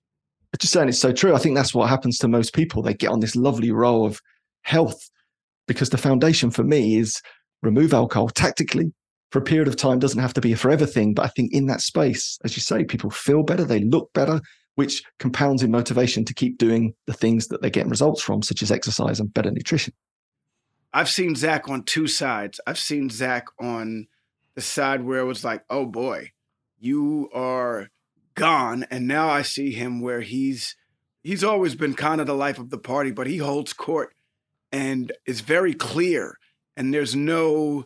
[0.58, 1.34] just saying it's so true.
[1.34, 2.82] I think that's what happens to most people.
[2.82, 4.20] They get on this lovely roll of
[4.62, 5.10] health
[5.68, 7.20] because the foundation for me is
[7.62, 8.92] remove alcohol tactically
[9.30, 11.14] for a period of time doesn't have to be a forever thing.
[11.14, 14.40] But I think in that space, as you say, people feel better, they look better,
[14.74, 18.62] which compounds in motivation to keep doing the things that they're getting results from, such
[18.62, 19.94] as exercise and better nutrition.
[20.92, 22.60] I've seen Zach on two sides.
[22.66, 24.08] I've seen Zach on
[24.56, 26.30] the side where it was like, oh boy,
[26.80, 27.88] you are
[28.34, 30.76] gone and now I see him where he's
[31.22, 34.14] he's always been kind of the life of the party, but he holds court
[34.72, 36.38] and is very clear
[36.76, 37.84] and there's no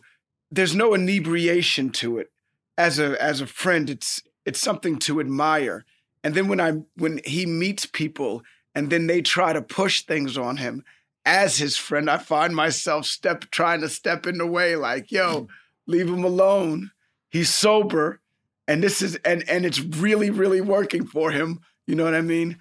[0.51, 2.31] there's no inebriation to it.
[2.77, 5.85] As a as a friend, it's it's something to admire.
[6.23, 10.37] And then when I when he meets people and then they try to push things
[10.37, 10.83] on him
[11.25, 15.47] as his friend, I find myself step trying to step in the way, like, yo,
[15.87, 16.91] leave him alone.
[17.29, 18.21] He's sober.
[18.67, 21.59] And this is and and it's really, really working for him.
[21.87, 22.57] You know what I mean?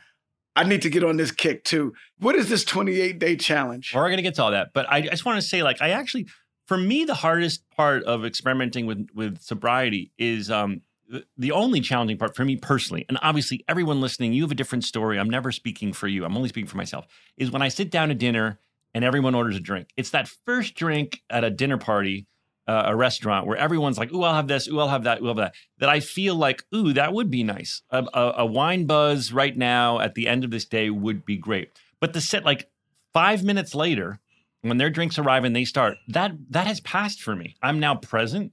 [0.56, 1.94] I need to get on this kick too.
[2.18, 3.92] What is this 28 day challenge?
[3.94, 5.90] We're going to get to all that, but I just want to say, like, I
[5.90, 6.28] actually,
[6.66, 11.80] for me, the hardest part of experimenting with with sobriety is um, the, the only
[11.80, 15.18] challenging part for me personally, and obviously everyone listening, you have a different story.
[15.18, 16.24] I'm never speaking for you.
[16.24, 17.06] I'm only speaking for myself.
[17.36, 18.60] Is when I sit down to dinner
[18.94, 19.88] and everyone orders a drink.
[19.96, 22.26] It's that first drink at a dinner party
[22.66, 24.68] uh, a restaurant where everyone's like, "Ooh, I'll have this.
[24.68, 25.20] Ooh, I'll have that.
[25.20, 27.82] Ooh, I'll have that." That I feel like, "Ooh, that would be nice.
[27.90, 31.36] A, a, a wine buzz right now at the end of this day would be
[31.36, 32.68] great." But the set, like
[33.12, 34.20] five minutes later,
[34.62, 37.56] when their drinks arrive and they start, that that has passed for me.
[37.62, 38.52] I'm now present.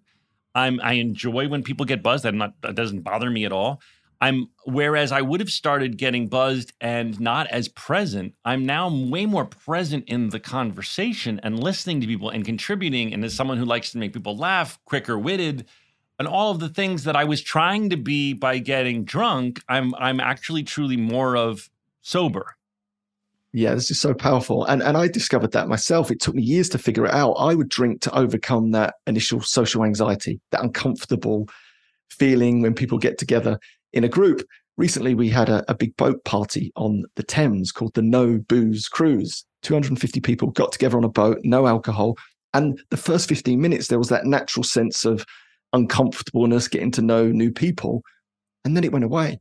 [0.53, 2.25] I'm I enjoy when people get buzzed.
[2.25, 3.81] That not that doesn't bother me at all.
[4.21, 9.25] I'm whereas I would have started getting buzzed and not as present, I'm now way
[9.25, 13.13] more present in the conversation and listening to people and contributing.
[13.13, 15.65] And as someone who likes to make people laugh, quicker witted,
[16.19, 19.95] and all of the things that I was trying to be by getting drunk, I'm
[19.95, 21.67] I'm actually truly more of
[22.01, 22.55] sober.
[23.53, 24.65] Yeah, this is so powerful.
[24.65, 26.11] And and I discovered that myself.
[26.11, 27.33] It took me years to figure it out.
[27.33, 31.49] I would drink to overcome that initial social anxiety, that uncomfortable
[32.11, 33.57] feeling when people get together
[33.93, 34.41] in a group.
[34.77, 38.87] Recently, we had a, a big boat party on the Thames called the No Booze
[38.87, 39.45] Cruise.
[39.63, 42.15] 250 people got together on a boat, no alcohol.
[42.53, 45.25] And the first 15 minutes, there was that natural sense of
[45.73, 48.01] uncomfortableness, getting to know new people.
[48.65, 49.39] And then it went away.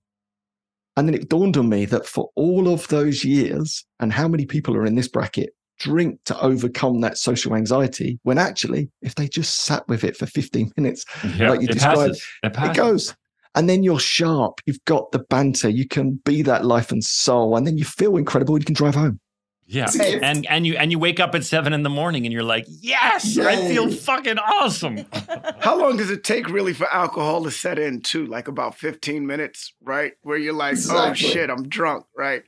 [0.96, 4.44] And then it dawned on me that for all of those years, and how many
[4.44, 9.26] people are in this bracket, drink to overcome that social anxiety, when actually, if they
[9.26, 11.04] just sat with it for 15 minutes,
[11.38, 12.16] like you described.
[12.42, 13.14] It it goes.
[13.54, 14.60] And then you're sharp.
[14.66, 15.68] You've got the banter.
[15.68, 17.56] You can be that life and soul.
[17.56, 18.58] And then you feel incredible.
[18.58, 19.18] You can drive home.
[19.66, 20.24] Yeah, It's a gift.
[20.24, 22.64] and and you and you wake up at seven in the morning and you're like,
[22.68, 25.04] yes, I feel fucking awesome.
[25.60, 28.26] How long does it take really for alcohol to set in too?
[28.26, 30.14] Like about 15 minutes, right?
[30.22, 32.42] Where you're like, oh shit, I'm drunk, right?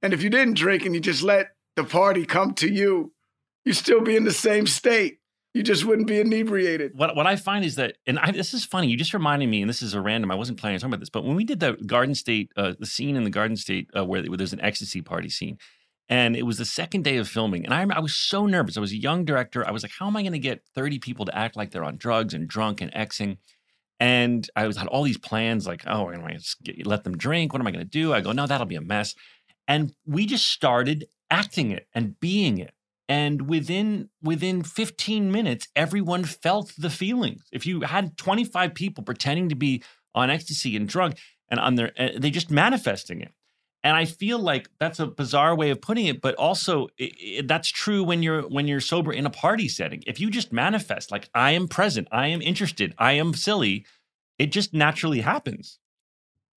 [0.00, 3.12] And if you didn't drink and you just let the party come to you,
[3.66, 5.18] you still be in the same state.
[5.54, 6.92] You just wouldn't be inebriated.
[6.94, 8.88] what what I find is that, and I, this is funny.
[8.88, 10.30] You just reminded me, and this is a random.
[10.30, 12.72] I wasn't planning on talking about this, but when we did the Garden State, uh,
[12.78, 15.58] the scene in the Garden State uh, where, where there's an ecstasy party scene,
[16.08, 18.78] and it was the second day of filming, and I I was so nervous.
[18.78, 19.66] I was a young director.
[19.66, 21.84] I was like, how am I going to get 30 people to act like they're
[21.84, 23.36] on drugs and drunk and exing?
[24.00, 27.52] And I was had all these plans, like, oh, am I going let them drink?
[27.52, 28.12] What am I going to do?
[28.12, 29.14] I go, no, that'll be a mess.
[29.68, 32.72] And we just started acting it and being it
[33.12, 39.50] and within within 15 minutes everyone felt the feelings if you had 25 people pretending
[39.50, 39.82] to be
[40.14, 41.18] on ecstasy and drunk
[41.50, 43.32] and on their uh, they just manifesting it
[43.84, 47.42] and i feel like that's a bizarre way of putting it but also i i
[47.44, 51.10] that's true when you're when you're sober in a party setting if you just manifest
[51.10, 53.84] like i am present i am interested i am silly
[54.38, 55.78] it just naturally happens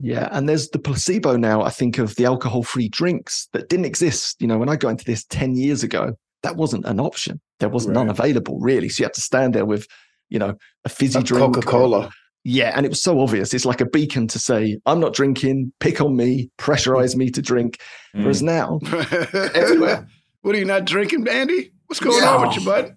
[0.01, 0.27] Yeah.
[0.31, 4.35] And there's the placebo now, I think, of the alcohol free drinks that didn't exist.
[4.41, 7.39] You know, when I got into this 10 years ago, that wasn't an option.
[7.59, 8.19] There was none Right.
[8.19, 8.89] available, really.
[8.89, 9.87] So you had to stand there with,
[10.29, 11.55] you know, a fizzy drink.
[11.55, 12.11] Coca Cola.
[12.43, 12.71] Yeah.
[12.75, 13.53] And it was so obvious.
[13.53, 17.41] It's like a beacon to say, I'm not drinking, pick on me, pressurize me to
[17.41, 17.79] drink.
[18.15, 18.21] Mm.
[18.21, 18.79] Whereas now,
[19.55, 20.07] Everywhere.
[20.41, 21.71] what are you not drinking, Andy?
[21.87, 22.95] What's going on with you, bud?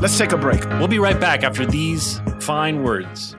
[0.00, 0.64] Let's take a break.
[0.80, 3.36] we'll be right back after these fine words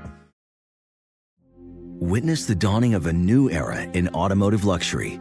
[2.00, 5.20] Witness the dawning of a new era in automotive luxury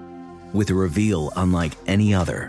[0.52, 2.48] with a reveal unlike any other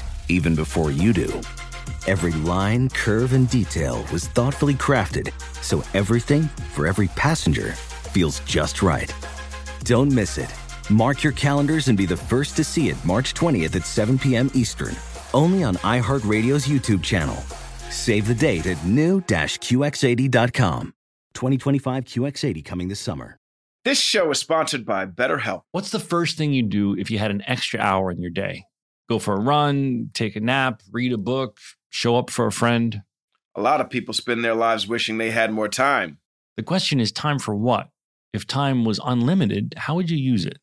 [0.31, 1.41] even before you do.
[2.07, 7.73] Every line, curve, and detail was thoughtfully crafted so everything for every passenger
[8.11, 9.13] feels just right.
[9.83, 10.53] Don't miss it.
[10.89, 14.51] Mark your calendars and be the first to see it March 20th at 7 p.m.
[14.53, 14.95] Eastern,
[15.33, 17.35] only on iHeartRadio's YouTube channel.
[17.89, 20.93] Save the date at new-QX80.com.
[21.33, 23.37] 2025 QX80 coming this summer.
[23.85, 25.61] This show is sponsored by BetterHelp.
[25.71, 28.65] What's the first thing you do if you had an extra hour in your day?
[29.11, 33.01] Go for a run, take a nap, read a book, show up for a friend.
[33.55, 36.19] A lot of people spend their lives wishing they had more time.
[36.55, 37.89] The question is time for what?
[38.31, 40.59] If time was unlimited, how would you use it?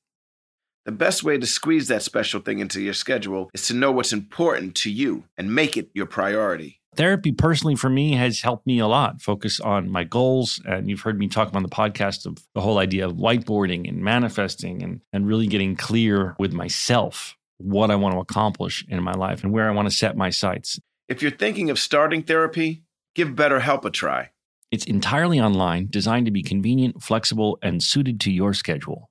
[0.87, 4.15] The best way to squeeze that special thing into your schedule is to know what's
[4.15, 6.81] important to you and make it your priority.
[6.97, 10.59] Therapy, personally, for me, has helped me a lot focus on my goals.
[10.65, 14.03] And you've heard me talk on the podcast of the whole idea of whiteboarding and
[14.03, 19.13] manifesting and, and really getting clear with myself what I want to accomplish in my
[19.13, 20.81] life and where I want to set my sights.
[21.09, 22.83] If you're thinking of starting therapy,
[23.15, 24.31] give BetterHelp a try.
[24.71, 29.11] It's entirely online, designed to be convenient, flexible, and suited to your schedule.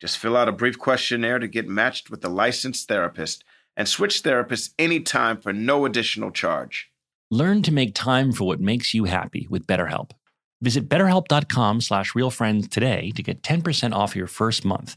[0.00, 3.42] Just fill out a brief questionnaire to get matched with a licensed therapist
[3.76, 6.90] and switch therapists anytime for no additional charge.
[7.30, 10.10] Learn to make time for what makes you happy with BetterHelp.
[10.60, 14.96] Visit betterhelp.com slash realfriends today to get 10% off your first month.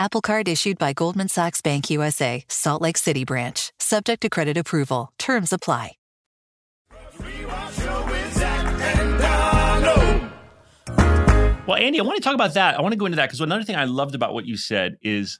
[0.00, 4.56] Apple Card issued by Goldman Sachs Bank USA, Salt Lake City branch, subject to credit
[4.56, 5.12] approval.
[5.18, 5.92] Terms apply.
[11.66, 12.78] Well, Andy, I want to talk about that.
[12.78, 14.96] I want to go into that because another thing I loved about what you said
[15.02, 15.38] is,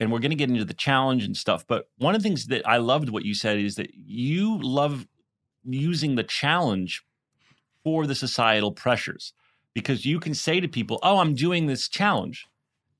[0.00, 2.46] and we're going to get into the challenge and stuff, but one of the things
[2.46, 5.06] that I loved what you said is that you love
[5.62, 7.02] using the challenge
[7.84, 9.34] for the societal pressures
[9.74, 12.46] because you can say to people, "Oh, I'm doing this challenge,"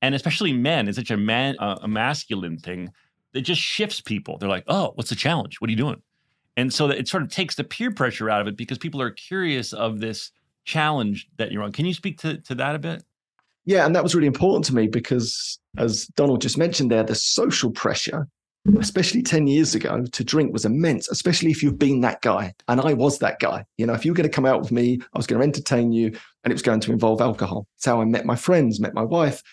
[0.01, 2.89] and especially men, it's such a man uh, a masculine thing
[3.33, 4.37] that just shifts people.
[4.37, 5.59] They're like, "Oh, what's the challenge?
[5.59, 6.01] What are you doing?"
[6.57, 9.01] And so that it sort of takes the peer pressure out of it because people
[9.01, 10.31] are curious of this
[10.65, 11.71] challenge that you're on.
[11.71, 13.03] Can you speak to, to that a bit?
[13.65, 17.15] Yeah, and that was really important to me because, as Donald just mentioned there, the
[17.15, 18.27] social pressure,
[18.79, 22.53] especially 10 years ago, to drink was immense, especially if you've been that guy.
[22.67, 23.65] And I was that guy.
[23.77, 25.47] You know, if you were going to come out with me, I was going to
[25.47, 26.07] entertain you,
[26.43, 27.67] and it was going to involve alcohol.
[27.77, 29.43] It's how I met my friends, met my wife.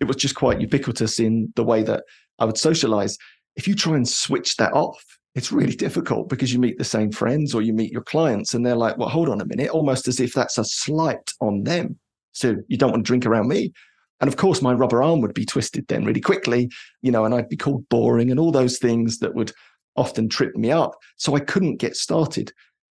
[0.00, 2.04] It was just quite ubiquitous in the way that
[2.38, 3.16] I would socialize.
[3.56, 5.02] If you try and switch that off,
[5.34, 8.64] it's really difficult because you meet the same friends or you meet your clients and
[8.64, 11.98] they're like, well, hold on a minute, almost as if that's a slight on them.
[12.32, 13.72] So you don't want to drink around me.
[14.20, 16.70] And of course, my rubber arm would be twisted then really quickly,
[17.02, 19.52] you know, and I'd be called boring and all those things that would
[19.94, 20.94] often trip me up.
[21.16, 22.52] So I couldn't get started.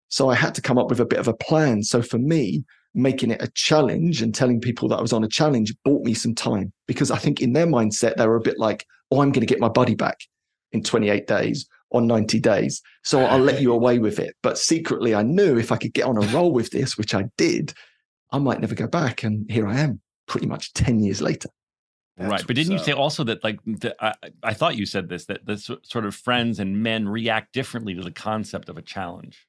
[0.08, 1.84] So I had to come up with a bit of a plan.
[1.84, 5.28] So for me, making it a challenge and telling people that I was on a
[5.28, 8.58] challenge bought me some time because I think in their mindset, they were a bit
[8.58, 10.18] like, oh, I'm going to get my body back
[10.72, 12.82] in 28 days or 90 days.
[13.04, 14.34] So I'll let you away with it.
[14.42, 17.24] But secretly, I knew if I could get on a roll with this, which I
[17.36, 17.72] did,
[18.30, 19.22] I might never go back.
[19.22, 21.48] And here I am, pretty much 10 years later.
[22.16, 22.46] That's right.
[22.46, 25.46] But didn't you say also that, like, the, I, I thought you said this, that
[25.46, 29.46] the sort of friends and men react differently to the concept of a challenge?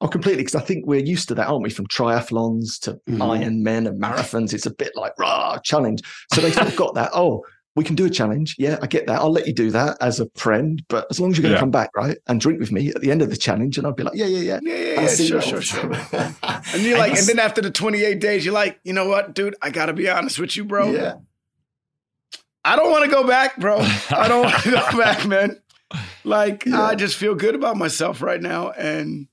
[0.00, 0.42] Oh, completely.
[0.42, 1.70] Because I think we're used to that, aren't we?
[1.70, 3.20] From triathlons to mm-hmm.
[3.20, 4.54] Ironmen and marathons.
[4.54, 6.00] It's a bit like, rah, challenge.
[6.32, 7.44] So they sort of got that, oh,
[7.76, 8.56] we can do a challenge.
[8.58, 9.20] Yeah, I get that.
[9.20, 11.56] I'll let you do that as a friend, but as long as you're going to
[11.56, 11.60] yeah.
[11.60, 13.92] come back, right, and drink with me at the end of the challenge, and I'll
[13.92, 15.92] be like, yeah, yeah, yeah, yeah, yeah, yeah sure, sure, sure.
[16.42, 19.54] and you're like, and then after the 28 days, you're like, you know what, dude,
[19.62, 20.90] I got to be honest with you, bro.
[20.90, 21.14] Yeah.
[22.64, 23.78] I don't want to go back, bro.
[24.10, 25.60] I don't want to go back, man.
[26.24, 26.82] Like, yeah.
[26.82, 29.28] I just feel good about myself right now, and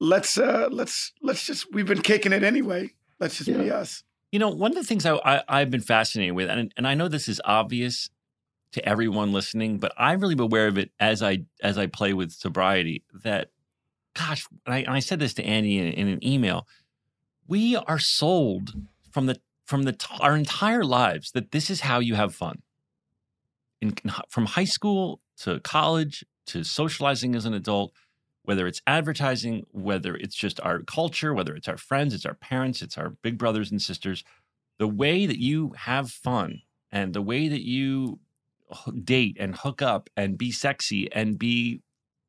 [0.00, 2.90] let's uh let's let's just we've been kicking it anyway.
[3.18, 4.02] Let's just be us.
[4.32, 6.94] You know, one of the things I, I, have been fascinated with, and, and I
[6.94, 8.08] know this is obvious
[8.72, 12.32] to everyone listening, but I'm really aware of it as I as I play with
[12.32, 13.02] sobriety.
[13.24, 13.50] That,
[14.14, 16.66] gosh, and I, and I said this to Andy in, in, an email.
[17.48, 18.72] We are sold
[19.10, 22.62] from the from the our entire lives that this is how you have fun.
[23.80, 23.94] In,
[24.28, 27.92] from high school to college to socializing as an adult,
[28.50, 32.82] whether it's advertising, whether it's just our culture, whether it's our friends, it's our parents,
[32.82, 34.24] it's our big brothers and sisters,
[34.80, 36.60] the way that you have fun
[36.90, 38.18] and the way that you
[39.04, 41.80] date and hook up and be sexy and be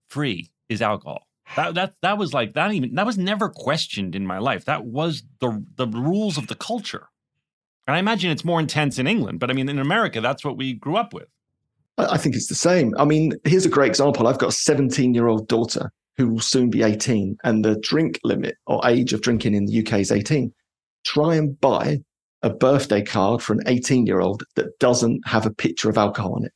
[0.10, 1.26] free is alcohol.
[1.56, 4.66] That that that was like that even that was never questioned in my life.
[4.66, 7.08] That was the the rules of the culture.
[7.88, 10.56] And I imagine it's more intense in England, but I mean in America that's what
[10.56, 11.30] we grew up with.
[11.98, 12.94] I think it's the same.
[13.00, 14.28] I mean, here's a great example.
[14.28, 18.20] I've got a 17 year old daughter who will soon be 18, and the drink
[18.24, 20.54] limit or age of drinking in the UK is 18.
[21.06, 22.00] Try and buy
[22.44, 26.36] a birthday card for an 18 year old that doesn't have a picture of alcohol
[26.36, 26.52] on it.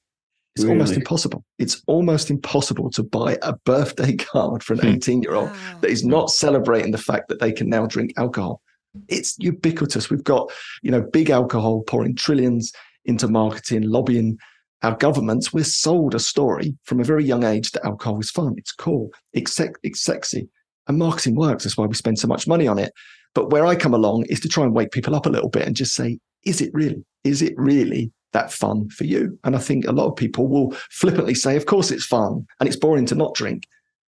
[0.56, 0.76] It's really?
[0.78, 1.43] almost impossible.
[1.60, 4.88] It's almost impossible to buy a birthday card for an hmm.
[4.88, 5.49] 18 year old
[5.82, 8.62] that is not celebrating the fact that they can now drink alcohol.
[9.10, 10.10] It's ubiquitous.
[10.10, 10.51] We've got,
[10.82, 12.72] you know, big alcohol pouring trillions
[13.03, 14.38] into marketing, lobbying
[14.86, 15.52] our governments.
[15.52, 19.10] We're sold a story from a very young age that alcohol is fun, it's cool,
[19.34, 20.48] it's, it's sexy.
[20.88, 21.64] And marketing works.
[21.64, 22.94] That's why we spend so much money on it.
[23.34, 25.66] But where I come along is to try and wake people up a little bit
[25.66, 27.04] and just say, is it really?
[27.24, 29.38] Is it really that fun for you?
[29.44, 32.68] And I think a lot of people will flippantly say, of course it's fun and
[32.68, 33.64] it's boring to not drink.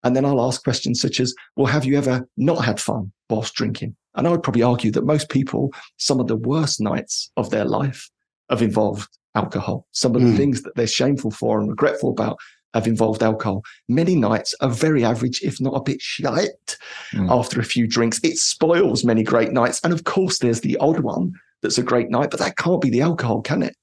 [0.03, 3.55] And then I'll ask questions such as, well, have you ever not had fun whilst
[3.55, 3.95] drinking?
[4.15, 7.65] And I would probably argue that most people, some of the worst nights of their
[7.65, 8.09] life
[8.49, 9.85] have involved alcohol.
[9.91, 10.37] Some of the Mm.
[10.37, 12.37] things that they're shameful for and regretful about
[12.73, 13.63] have involved alcohol.
[13.87, 16.77] Many nights are very average, if not a bit shite
[17.13, 17.29] Mm.
[17.31, 18.19] after a few drinks.
[18.23, 19.79] It spoils many great nights.
[19.83, 21.31] And of course, there's the odd one
[21.61, 23.75] that's a great night, but that can't be the alcohol, can it?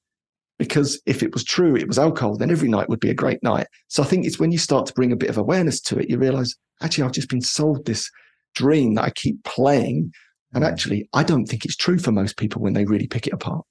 [0.58, 3.42] Because if it was true, it was alcohol, then every night would be a great
[3.42, 3.66] night.
[3.88, 6.08] So I think it's when you start to bring a bit of awareness to it,
[6.10, 8.10] you realize, actually, I've just been sold this
[8.54, 10.12] dream that I keep playing.
[10.54, 13.32] And actually, I don't think it's true for most people when they really pick it
[13.32, 13.64] apart.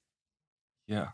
[0.86, 1.08] Yeah,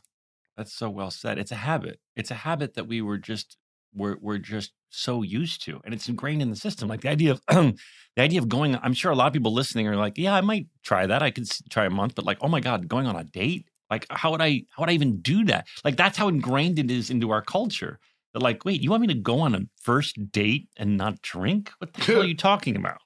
[0.56, 1.38] that's so well said.
[1.38, 2.00] It's a habit.
[2.16, 3.56] It's a habit that we were just
[3.94, 6.88] we're we're just so used to, and it's ingrained in the system.
[6.88, 7.76] Like the idea of the
[8.22, 8.76] idea of going.
[8.82, 11.22] I'm sure a lot of people listening are like, "Yeah, I might try that.
[11.22, 13.68] I could try a month." But like, oh my god, going on a date.
[13.90, 14.62] Like, how would I?
[14.70, 15.66] How would I even do that?
[15.84, 17.98] Like, that's how ingrained it is into our culture.
[18.32, 21.72] That like, wait, you want me to go on a first date and not drink?
[21.78, 22.98] What the hell are you talking about?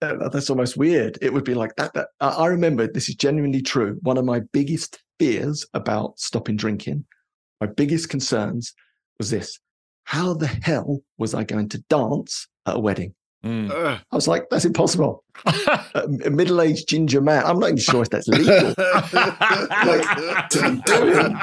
[0.00, 1.18] That's almost weird.
[1.22, 1.94] It would be like that.
[1.94, 3.98] that I remember this is genuinely true.
[4.02, 7.04] One of my biggest fears about stopping drinking,
[7.60, 8.74] my biggest concerns
[9.18, 9.58] was this:
[10.04, 13.14] how the hell was I going to dance at a wedding?
[13.44, 13.70] Mm.
[13.70, 15.22] I was like, that's impossible.
[15.46, 17.44] a, a middle-aged ginger man.
[17.44, 18.74] I'm not even sure if that's legal.
[18.78, 21.36] like to be doing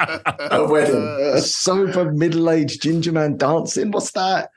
[0.50, 3.92] a wedding, a sober middle-aged ginger man dancing.
[3.92, 4.50] What's that?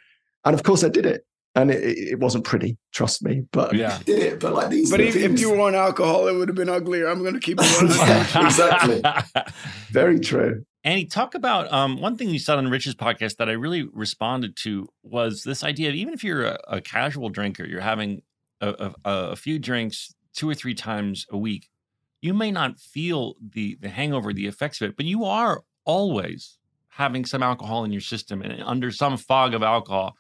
[0.44, 1.24] And of course, I did it,
[1.56, 2.78] and it, it it wasn't pretty.
[2.92, 4.00] Trust me, but Yeah.
[4.06, 4.40] Did it.
[4.40, 7.08] But like these, But if, if you were on alcohol, it would have been uglier.
[7.08, 8.46] I'm going to keep it 100.
[8.46, 9.02] exactly,
[9.92, 10.66] very true.
[10.84, 14.56] Annie, talk about um, one thing you said on Rich's podcast that I really responded
[14.58, 18.22] to was this idea of even if you're a, a casual drinker, you're having
[18.62, 21.70] a, a, a few drinks two or three times a week,
[22.22, 26.58] you may not feel the the hangover, the effects of it, but you are always
[26.90, 30.16] having some alcohol in your system and under some fog of alcohol.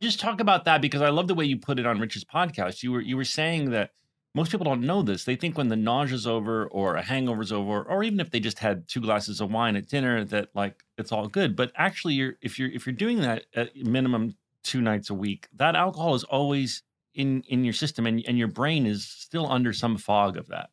[0.00, 2.82] Just talk about that because I love the way you put it on Rich's podcast.
[2.82, 3.90] You were you were saying that
[4.34, 5.24] most people don't know this.
[5.24, 8.58] They think when the nausea's over or a hangover's over, or even if they just
[8.58, 11.56] had two glasses of wine at dinner, that like it's all good.
[11.56, 15.48] But actually, you're if you're if you're doing that at minimum two nights a week,
[15.56, 16.82] that alcohol is always
[17.14, 20.70] in in your system, and and your brain is still under some fog of that.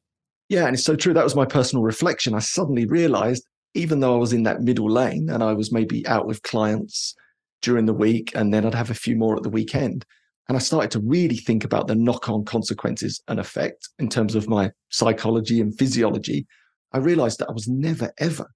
[0.49, 1.13] Yeah, and it's so true.
[1.13, 2.35] That was my personal reflection.
[2.35, 6.05] I suddenly realized, even though I was in that middle lane and I was maybe
[6.05, 7.15] out with clients
[7.61, 10.05] during the week, and then I'd have a few more at the weekend.
[10.47, 14.35] And I started to really think about the knock on consequences and effect in terms
[14.35, 16.45] of my psychology and physiology.
[16.91, 18.47] I realized that I was never, ever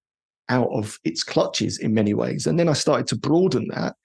[0.50, 2.46] out of its clutches in many ways.
[2.46, 3.96] And then I started to broaden that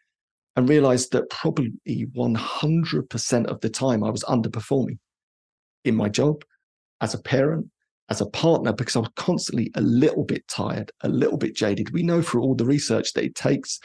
[0.56, 4.98] and realized that probably 100% of the time I was underperforming
[5.84, 6.44] in my job,
[7.00, 7.66] as a parent,
[8.08, 11.92] as a partner, because I was constantly a little bit tired, a little bit jaded.
[11.92, 13.78] We know through all the research that it takes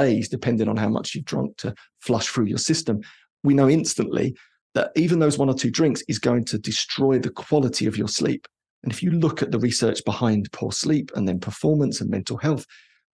[0.00, 3.00] days, depending on how much you've drunk, to flush through your system.
[3.42, 4.36] We know instantly
[4.74, 8.08] that even those one or two drinks is going to destroy the quality of your
[8.08, 8.46] sleep.
[8.82, 12.36] And if you look at the research behind poor sleep and then performance and mental
[12.36, 12.64] health,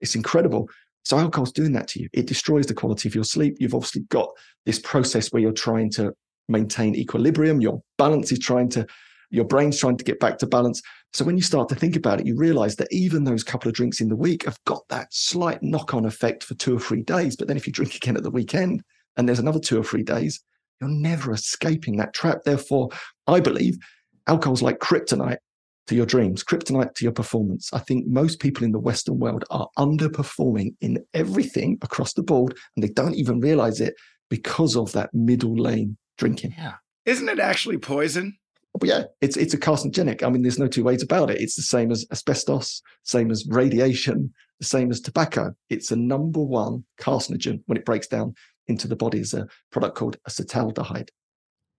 [0.01, 0.69] it's incredible.
[1.05, 2.09] So alcohol's doing that to you.
[2.13, 3.57] It destroys the quality of your sleep.
[3.59, 4.31] You've obviously got
[4.67, 6.13] this process where you're trying to
[6.49, 7.61] maintain equilibrium.
[7.61, 8.87] Your balance is trying to,
[9.31, 10.83] your brain's trying to get back to balance.
[11.13, 13.75] So when you start to think about it, you realize that even those couple of
[13.75, 17.37] drinks in the week have got that slight knock-on effect for two or three days.
[17.37, 18.83] But then if you drink again at the weekend
[19.17, 20.41] and there's another two or three days,
[20.81, 22.39] you're never escaping that trap.
[22.45, 22.89] Therefore,
[23.27, 23.77] I believe
[24.27, 25.39] alcohol's like kryptonite
[25.89, 27.71] to your dreams, kryptonite to your performance.
[27.73, 32.57] I think most people in the Western world are underperforming in everything across the board,
[32.77, 33.95] and they don't even realize it
[34.29, 36.55] because of that middle lane drinking.
[36.57, 36.75] Yeah.
[37.07, 38.39] Isn't it actually poison?
[38.81, 40.23] But yeah, it's it's a carcinogenic.
[40.23, 41.41] I mean, there's no two ways about it.
[41.41, 45.55] It's the same as asbestos, same as radiation, the same as tobacco.
[45.69, 48.35] It's a number one carcinogen when it breaks down
[48.67, 51.11] into the body as a product called acetaldehyde.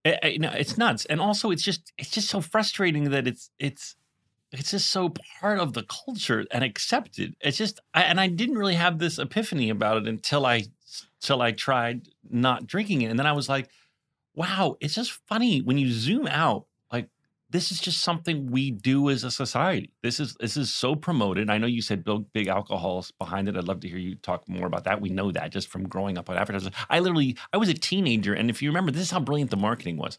[0.06, 3.49] I- I- know, it's nuts, and also it's just it's just so frustrating that it's
[3.58, 3.95] it's
[4.52, 7.36] it's just so part of the culture and accepted.
[7.39, 10.66] It's just, I, and I didn't really have this epiphany about it until I
[11.22, 13.70] till I tried not drinking it, and then I was like,
[14.36, 16.66] wow, it's just funny when you zoom out.
[17.52, 19.93] This is just something we do as a society.
[20.02, 21.49] This is this is so promoted.
[21.49, 23.58] I know you said big, big alcohols behind it.
[23.58, 25.02] I'd love to hear you talk more about that.
[25.02, 26.72] We know that just from growing up on advertising.
[26.89, 29.58] I literally, I was a teenager, and if you remember, this is how brilliant the
[29.58, 30.18] marketing was.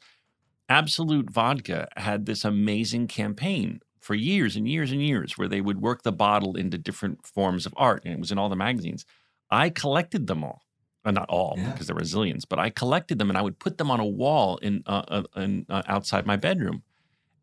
[0.68, 5.80] Absolut Vodka had this amazing campaign for years and years and years where they would
[5.80, 9.04] work the bottle into different forms of art, and it was in all the magazines.
[9.50, 10.62] I collected them all.
[11.04, 11.72] Uh, not all Yeah.
[11.72, 14.06] because there were zillions, but I collected them and I would put them on a
[14.06, 16.84] wall in, uh, uh, in uh, outside my bedroom.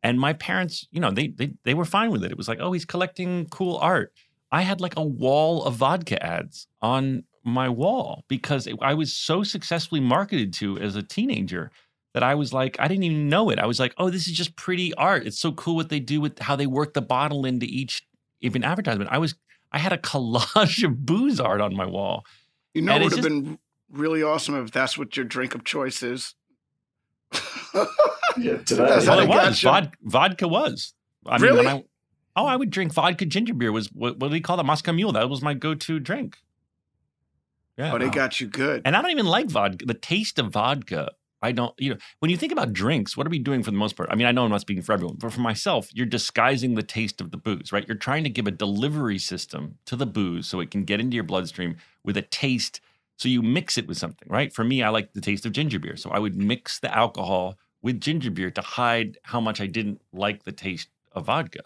[0.01, 2.31] And my parents, you know, they, they they were fine with it.
[2.31, 4.13] It was like, oh, he's collecting cool art.
[4.51, 9.13] I had like a wall of vodka ads on my wall because it, I was
[9.13, 11.71] so successfully marketed to as a teenager
[12.13, 13.59] that I was like, I didn't even know it.
[13.59, 15.27] I was like, oh, this is just pretty art.
[15.27, 18.03] It's so cool what they do with how they work the bottle into each
[18.41, 19.11] even advertisement.
[19.11, 19.35] I was
[19.71, 22.25] I had a collage of booze art on my wall.
[22.73, 23.59] You know, it would have just- been
[23.91, 26.35] really awesome if that's what your drink of choice is.
[28.37, 28.83] Yeah, That's today.
[29.07, 29.69] Well, it was you.
[29.69, 30.93] Vod- vodka was.
[31.25, 31.65] I mean, Really?
[31.65, 31.83] when I,
[32.35, 33.71] oh, I would drink vodka ginger beer.
[33.71, 34.65] Was what, what do they call that?
[34.65, 35.11] Moscow Mule.
[35.11, 36.37] That was my go-to drink.
[37.77, 37.93] Yeah.
[37.93, 38.81] Oh, they got you good.
[38.85, 39.85] And I don't even like vodka.
[39.85, 41.11] The taste of vodka,
[41.41, 43.77] I don't, you know, when you think about drinks, what are we doing for the
[43.77, 44.09] most part?
[44.11, 46.83] I mean, I know I'm not speaking for everyone, but for myself, you're disguising the
[46.83, 47.87] taste of the booze, right?
[47.87, 51.15] You're trying to give a delivery system to the booze so it can get into
[51.15, 52.81] your bloodstream with a taste.
[53.19, 54.53] So you mix it with something, right?
[54.53, 55.97] For me, I like the taste of ginger beer.
[55.97, 60.01] So I would mix the alcohol with ginger beer to hide how much I didn't
[60.13, 61.63] like the taste of vodka.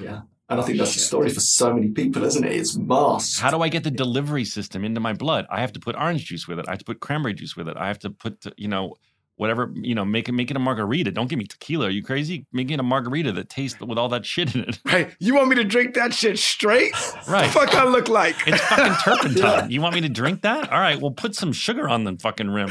[0.00, 0.20] Yeah.
[0.48, 2.52] And I think that's the story for so many people, isn't it?
[2.52, 3.40] It's masked.
[3.40, 5.44] How do I get the delivery system into my blood?
[5.50, 6.66] I have to put orange juice with it.
[6.68, 7.76] I have to put cranberry juice with it.
[7.76, 8.94] I have to put, you know,
[9.36, 11.10] whatever, you know, make it make it a margarita.
[11.10, 11.86] Don't give me tequila.
[11.86, 12.46] Are you crazy?
[12.52, 14.78] Make it a margarita that tastes with all that shit in it.
[14.84, 15.14] Right.
[15.18, 16.92] You want me to drink that shit straight?
[17.28, 17.46] Right.
[17.46, 18.36] The fuck I look like?
[18.46, 19.70] It's fucking turpentine.
[19.70, 20.70] You want me to drink that?
[20.72, 22.70] All right, well put some sugar on the fucking rim.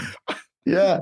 [0.66, 1.00] Yeah.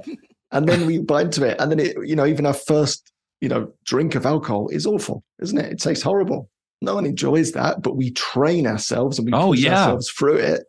[0.52, 1.58] And then we bite into it.
[1.60, 5.24] And then it, you know, even our first, you know, drink of alcohol is awful,
[5.42, 5.74] isn't it?
[5.74, 6.50] It tastes horrible.
[6.82, 9.82] No one enjoys that, but we train ourselves and we Oh, push yeah.
[9.82, 10.64] ourselves through it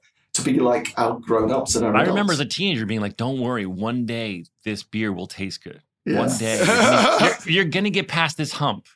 [0.45, 3.17] to be like our grown ups and our I remember as a teenager being like,
[3.17, 5.83] "Don't worry, one day this beer will taste good.
[6.07, 6.19] Yeah.
[6.19, 8.87] One day you're gonna, you're, you're gonna get past this hump."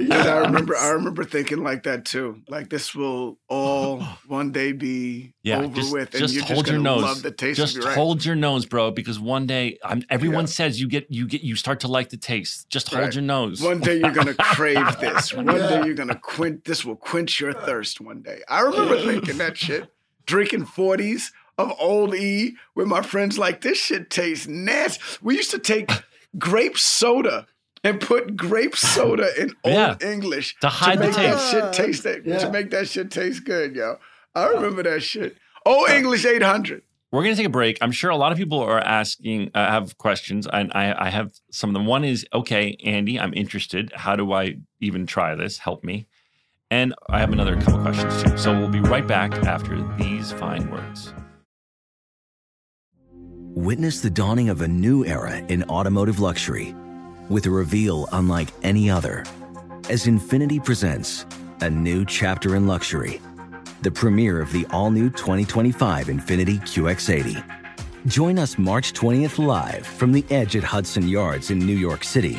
[0.00, 2.40] And I remember, I remember thinking like that too.
[2.48, 6.58] Like this will all one day be Yeah, over just, with, and just you're hold
[6.66, 7.02] just your gonna nose.
[7.02, 10.44] love the taste just of your hold your nose, bro, because one day I'm, everyone
[10.44, 10.50] Yeah.
[10.50, 12.68] says you get you get you start to like the taste.
[12.70, 13.14] Just hold Right.
[13.14, 13.60] your nose.
[13.60, 15.34] One day you're gonna crave this.
[15.34, 15.66] One Yeah.
[15.68, 16.62] day you're gonna quench.
[16.64, 18.00] This will quench your thirst.
[18.00, 18.42] One day.
[18.48, 19.90] I remember thinking that shit.
[20.28, 23.38] Drinking forties of Old E with my friends.
[23.38, 25.02] Like this shit tastes nasty.
[25.22, 25.90] We used to take
[26.38, 27.46] grape soda
[27.82, 29.96] and put grape soda in Old Yeah.
[30.02, 31.50] English To hide the make that taste.
[31.50, 32.38] shit taste that, Yeah.
[32.40, 33.96] to make that shit taste good, yo.
[34.34, 35.38] I remember that shit.
[35.64, 36.82] Old English eight hundred.
[37.10, 37.78] We're going to take a break.
[37.80, 41.32] I'm sure a lot of people are asking, uh, have questions, and I, I have
[41.50, 41.86] some of them.
[41.86, 43.90] One is, okay, Andy, I'm interested.
[43.94, 45.56] How do I even try this?
[45.56, 46.06] Help me.
[46.70, 48.36] And I have another couple questions too.
[48.36, 51.12] So we'll be right back after these fine words.
[53.54, 56.74] Witness the dawning of a new era in automotive luxury
[57.28, 59.24] with a reveal unlike any other
[59.88, 61.24] as Infiniti presents
[61.60, 63.20] a new chapter in luxury,
[63.82, 67.42] the premiere of the all new 2025 Infiniti QX80.
[68.06, 72.38] Join us March 20th live from the edge at Hudson Yards in New York City,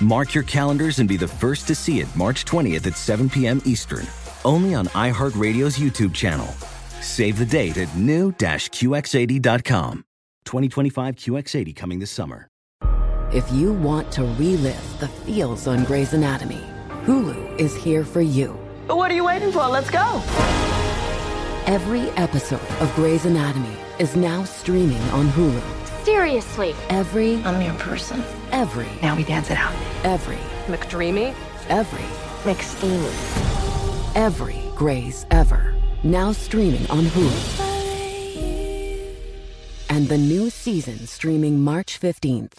[0.00, 3.60] Mark your calendars and be the first to see it March 20th at 7 p.m.
[3.64, 4.06] Eastern,
[4.44, 6.46] only on iHeartRadio's YouTube channel.
[7.00, 10.04] Save the date at new-QX80.com.
[10.44, 12.48] 2025 QX80 coming this summer.
[13.32, 16.62] If you want to relive the feels on Grey's Anatomy,
[17.04, 18.52] Hulu is here for you.
[18.86, 19.66] What are you waiting for?
[19.68, 20.22] Let's go.
[21.66, 25.79] Every episode of Grey's Anatomy is now streaming on Hulu.
[26.04, 26.74] Seriously.
[26.88, 28.22] Every, I'm your person.
[28.52, 29.74] every, Now we dance it out.
[30.04, 31.34] every, McDreamy.
[31.68, 32.06] every,
[32.50, 34.16] McSteamy.
[34.16, 35.74] every Grey's ever.
[36.02, 37.66] Now streaming on Hulu.
[39.90, 42.58] And the new season streaming March 15th.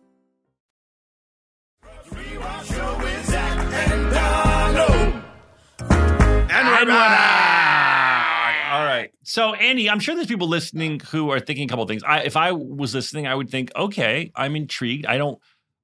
[8.71, 9.11] All right.
[9.23, 12.03] So, Andy, I'm sure there's people listening who are thinking a couple of things.
[12.03, 15.05] I, if I was listening, I would think, okay, I'm intrigued.
[15.05, 15.39] I don't.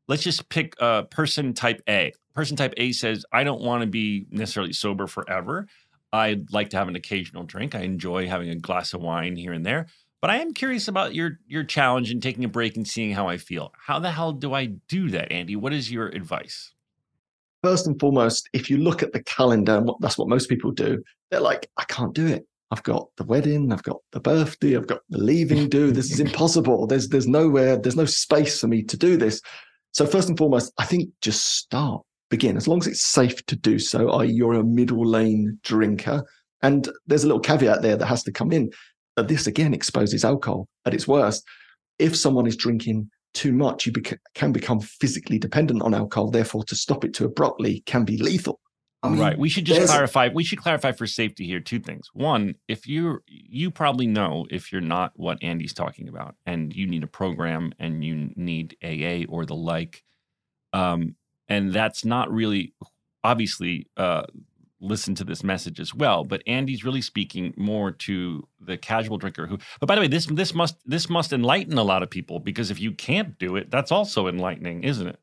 [0.08, 2.14] Let's just pick uh, person type A.
[2.34, 5.68] Person type A says, I don't want to be necessarily sober forever.
[6.14, 7.76] I'd like to have an occasional drink.
[7.76, 9.88] I enjoy having a glass of wine here and there.
[10.22, 13.28] But I am curious about your your challenge and taking a break and seeing how
[13.28, 13.74] I feel.
[13.78, 15.56] How the hell do I do that, Andy?
[15.56, 16.74] What is your advice?
[17.68, 20.72] First and foremost, if you look at the calendar, and what, that's what most people
[20.72, 22.48] do, they're like, I can't do it.
[22.72, 25.92] I've got the wedding, I've got the birthday, I've got the leaving due.
[25.92, 26.88] This is impossible.
[26.88, 29.42] There's there's nowhere, there's no space for me to do this.
[29.92, 32.56] So first and foremost, I think just start, begin.
[32.56, 36.24] As long as it's safe to do so, i.e., you're a middle lane drinker.
[36.62, 38.72] And there's a little caveat there that has to come in.
[39.18, 41.44] That this again exposes alcohol at its worst.
[42.00, 46.32] If someone is drinking too much, you bec- can become physically dependent on alcohol.
[46.32, 48.60] Therefore, to stop it too abruptly can be lethal.
[49.04, 49.38] I mean, right.
[49.38, 50.30] We should just clarify.
[50.34, 52.08] We should clarify for safety here two things.
[52.14, 56.88] One, if you you probably know if you're not what Andy's talking about, and you
[56.88, 60.04] need a program and you need AA or the like,
[60.74, 61.16] um,
[61.48, 62.74] and that's not really
[63.24, 64.24] obviously uh,
[64.80, 66.24] listen to this message as well.
[66.24, 69.58] But Andy's really speaking more to the casual drinker who.
[69.80, 72.72] But by the way, this this must this must enlighten a lot of people because
[72.72, 75.20] if you can't do it, that's also enlightening, isn't it?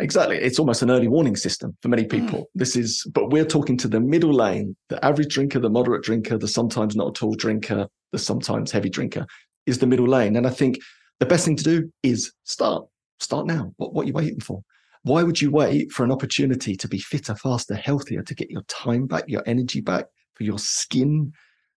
[0.00, 0.36] Exactly.
[0.36, 2.08] It's almost an early warning system for many hmm.
[2.08, 2.50] people.
[2.54, 6.36] This is, but we're talking to the middle lane, the average drinker, the moderate drinker,
[6.36, 9.26] the sometimes not at all drinker, the sometimes heavy drinker
[9.66, 10.36] is the middle lane.
[10.36, 10.78] And I think
[11.20, 12.86] the best thing to do is start.
[13.20, 13.72] Start now.
[13.76, 14.62] What, what are you waiting for?
[15.04, 18.62] Why would you wait for an opportunity to be fitter, faster, healthier, to get your
[18.62, 21.30] time back, your energy back, for your skin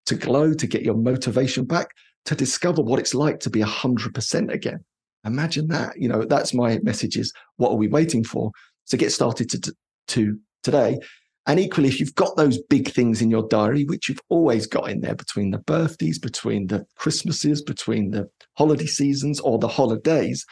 [0.04, 1.88] to glow, to get your motivation back,
[2.26, 4.84] to discover what it's like to be 100% again?
[5.24, 5.98] Imagine that.
[5.98, 8.50] You know, that's my message is what are we waiting for?
[8.84, 9.74] So get started to, to,
[10.08, 10.98] to today.
[11.46, 14.90] And equally, if you've got those big things in your diary, which you've always got
[14.90, 20.44] in there between the birthdays, between the Christmases, between the holiday seasons or the holidays,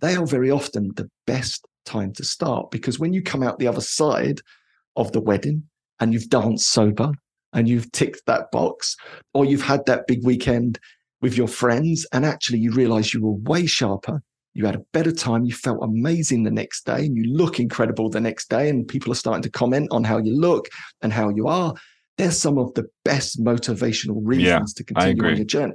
[0.00, 2.70] they are very often the best time to start.
[2.70, 4.40] Because when you come out the other side
[4.96, 5.64] of the wedding
[6.00, 7.12] and you've danced sober
[7.52, 8.96] and you've ticked that box
[9.32, 10.78] or you've had that big weekend
[11.22, 14.22] with your friends and actually you realize you were way sharper
[14.52, 18.10] you had a better time you felt amazing the next day and you look incredible
[18.10, 20.68] the next day and people are starting to comment on how you look
[21.00, 21.74] and how you are
[22.16, 25.74] there's some of the best motivational reasons to continue on your journey.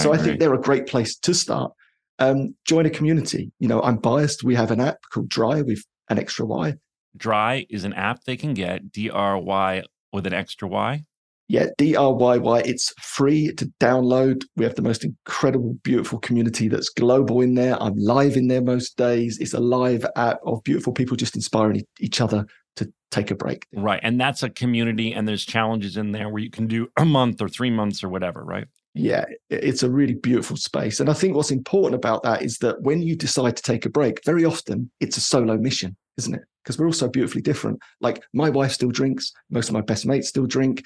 [0.00, 0.26] So I, agree.
[0.26, 1.72] think they're a great place to start
[2.18, 5.82] um, join a community you know i'm biased we have an app called dry with
[6.08, 6.74] an extra y
[7.16, 11.04] Dry is an app they can get, D R Y with an extra Y.
[11.46, 12.66] Yeah, DRYY.
[12.66, 14.44] It's free to download.
[14.56, 17.80] We have the most incredible, beautiful community that's global in there.
[17.82, 19.38] I'm live in there most days.
[19.38, 22.46] It's a live app of beautiful people just inspiring each other
[22.76, 23.66] to take a break.
[23.74, 24.00] Right.
[24.02, 27.42] And that's a community, and there's challenges in there where you can do a month
[27.42, 28.66] or three months or whatever, right?
[28.94, 31.00] Yeah, it's a really beautiful space.
[31.00, 33.90] And I think what's important about that is that when you decide to take a
[33.90, 36.42] break, very often it's a solo mission, isn't it?
[36.62, 37.80] Because we're all so beautifully different.
[38.00, 40.82] Like my wife still drinks, most of my best mates still drink,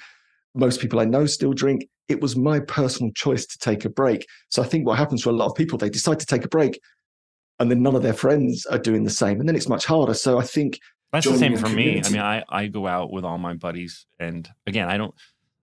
[0.55, 1.87] most people I know still drink.
[2.07, 4.25] It was my personal choice to take a break.
[4.49, 6.49] So I think what happens for a lot of people, they decide to take a
[6.49, 6.79] break
[7.59, 9.39] and then none of their friends are doing the same.
[9.39, 10.13] And then it's much harder.
[10.13, 10.79] So I think
[11.11, 12.01] That's the same for me.
[12.03, 15.13] I mean, I, I go out with all my buddies, and again, I don't.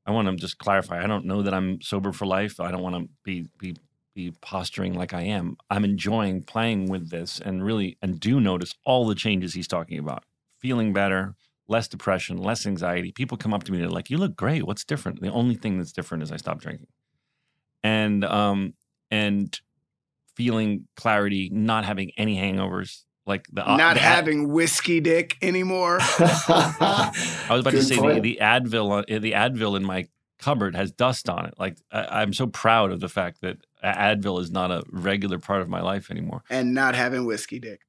[0.06, 1.02] I want to just clarify.
[1.02, 2.60] I don't know that I'm sober for life.
[2.60, 3.76] I don't want to be be
[4.14, 5.56] be posturing like I am.
[5.70, 9.98] I'm enjoying playing with this, and really, and do notice all the changes he's talking
[9.98, 10.24] about.
[10.60, 11.34] Feeling better,
[11.68, 13.12] less depression, less anxiety.
[13.12, 14.64] People come up to me, they're like, "You look great.
[14.66, 16.88] What's different?" The only thing that's different is I stopped drinking,
[17.84, 18.74] and um
[19.10, 19.58] and
[20.36, 23.05] feeling clarity, not having any hangovers.
[23.26, 25.98] Like the uh, Not the- having whiskey dick anymore.
[26.48, 30.08] I was about to say the, the Advil, uh, the Advil in my
[30.38, 31.54] cupboard has dust on it.
[31.58, 35.60] Like I, I'm so proud of the fact that Advil is not a regular part
[35.60, 36.42] of my life anymore.
[36.50, 37.80] and not having whiskey dick.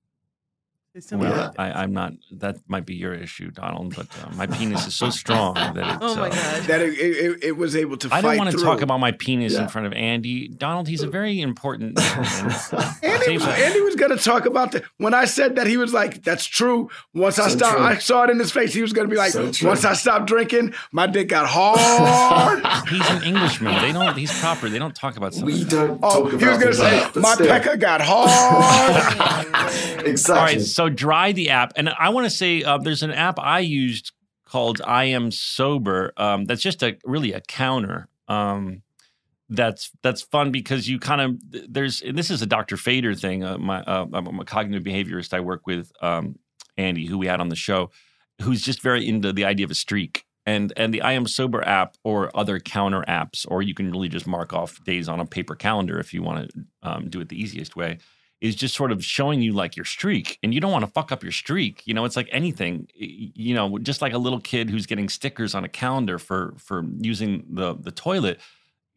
[0.93, 1.51] It's so Well, weird.
[1.59, 2.13] I, I'm not.
[2.31, 3.95] That might be your issue, Donald.
[3.95, 5.97] But uh, my penis is so strong that it's.
[6.01, 6.63] Oh my uh, god.
[6.63, 9.11] That it, it, it was able to I fight don't want to talk about my
[9.11, 10.47] penis in front of Andy.
[10.47, 11.99] Donald, he's a very important.
[13.03, 13.47] Andy was.
[13.47, 16.45] Andy was going to talk about the when I said that he was like, "That's
[16.45, 17.85] true." Once I So stopped, true.
[17.85, 18.73] I saw it in his face.
[18.73, 22.65] He was going to be like, So "Once I stopped drinking, my dick got hard."
[22.89, 23.79] he's an Englishman.
[23.83, 24.17] They don't.
[24.17, 24.67] He's proper.
[24.67, 25.45] They don't talk about stuff.
[25.45, 30.39] we don't oh, talk he was going to say, "My pecker got hard." Exactly.
[30.39, 33.39] All right, so dry the app, and I want to say uh, there's an app
[33.39, 34.11] I used
[34.45, 36.13] called I Am Sober.
[36.17, 38.07] Um, that's just a really a counter.
[38.27, 38.83] Um,
[39.49, 41.37] that's that's fun because you kind of
[41.69, 42.77] there's and this is a Dr.
[42.77, 43.43] Fader thing.
[43.43, 45.33] Uh, my uh, I'm a cognitive behaviorist.
[45.33, 46.37] I work with um,
[46.77, 47.89] Andy, who we had on the show,
[48.41, 50.25] who's just very into the idea of a streak.
[50.45, 54.09] And and the I Am Sober app or other counter apps, or you can really
[54.09, 57.27] just mark off days on a paper calendar if you want to um, do it
[57.29, 57.97] the easiest way,
[58.41, 60.37] is just sort of showing you like your streak.
[60.43, 61.81] And you don't want to fuck up your streak.
[61.85, 62.87] You know, it's like anything.
[62.93, 66.83] You know, just like a little kid who's getting stickers on a calendar for for
[66.99, 68.39] using the the toilet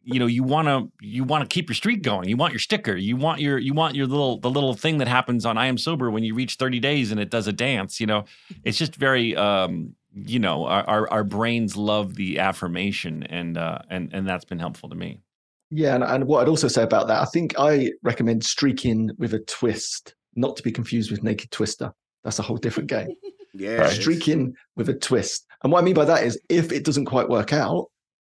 [0.03, 2.59] you know you want to you want to keep your streak going you want your
[2.59, 5.67] sticker you want your you want your little the little thing that happens on i
[5.67, 8.25] am sober when you reach 30 days and it does a dance you know
[8.63, 13.79] it's just very um you know our our, our brains love the affirmation and uh
[13.89, 15.19] and and that's been helpful to me
[15.71, 19.33] Yeah, and, and what I'd also say about that, I think I recommend streaking with
[19.33, 21.91] a twist, not to be confused with naked twister.
[22.23, 23.09] That's a whole different game.
[23.53, 23.87] Yeah.
[23.89, 25.45] Streaking with a twist.
[25.61, 27.87] And what I mean by that is if it doesn't quite work out,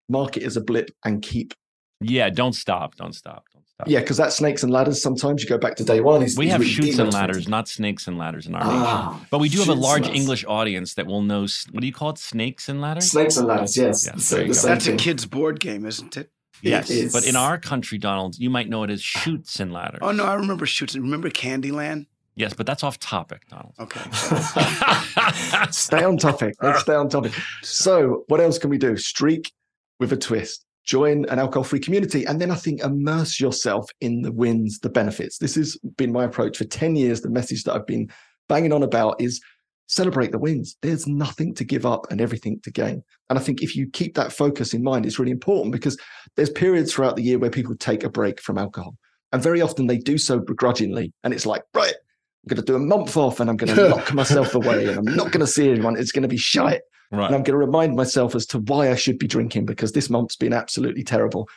[0.08, 1.54] mark it as a blip and keep.
[2.00, 5.48] yeah don't stop don't stop don't stop Yeah, because that's snakes and ladders, sometimes you
[5.48, 6.22] go back to day one.
[6.24, 9.10] is- we is have really chutes and ladders not snakes and ladders in our Ah,
[9.12, 11.86] nation but we do have a large and english audience that will know what do
[11.86, 14.04] you call it snakes and ladders Snakes and ladders, yes.
[14.04, 14.52] Yeah, So there go.
[14.54, 16.30] That's a kid's board game, isn't it?
[16.62, 17.12] Yes is.
[17.12, 20.24] but in our country donald you might know it as chutes and ladders Oh no,
[20.24, 20.94] I remember chutes.
[20.96, 22.06] Remember Candyland?
[22.34, 23.74] Yes, but that's off topic, Donald.
[23.78, 24.00] Okay.
[25.70, 26.54] stay on topic.
[26.62, 27.32] Let's stay on topic.
[27.62, 28.96] So, what else can we do?
[28.96, 29.52] Streak
[30.00, 30.64] with a twist.
[30.84, 32.24] Join an alcohol free community.
[32.24, 35.38] And then I think immerse yourself in the wins, the benefits.
[35.38, 37.20] This has been my approach for 10 years.
[37.20, 38.10] The message that I've been
[38.48, 39.40] banging on about is
[39.86, 40.76] celebrate the wins.
[40.82, 43.02] There's nothing to give up and everything to gain.
[43.28, 45.98] And I think if you keep that focus in mind, it's really important because
[46.36, 48.96] there's periods throughout the year where people take a break from alcohol.
[49.32, 51.12] And very often they do so begrudgingly.
[51.24, 53.88] And it's like, right, I'm going to do a month off and I'm going to
[53.88, 55.96] lock myself away and I'm not going to see anyone.
[55.96, 56.82] It's going to be shite.
[57.10, 57.26] Right.
[57.26, 60.08] And I'm going to remind myself as to why I should be drinking because this
[60.08, 61.48] month's been absolutely terrible.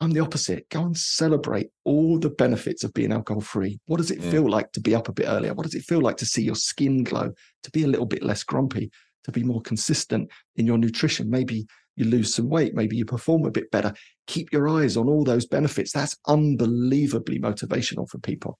[0.00, 0.68] I'm the opposite.
[0.68, 3.78] Go and celebrate all the benefits of being alcohol free.
[3.86, 4.30] What does it Yeah.
[4.30, 5.54] feel like to be up a bit earlier?
[5.54, 7.32] What does it feel like to see your skin glow,
[7.62, 8.90] to be a little bit less grumpy,
[9.24, 11.30] to be more consistent in your nutrition?
[11.30, 11.66] Maybe
[11.96, 13.94] you lose some weight, maybe you perform a bit better.
[14.26, 15.92] Keep your eyes on all those benefits.
[15.92, 18.58] That's unbelievably motivational for people.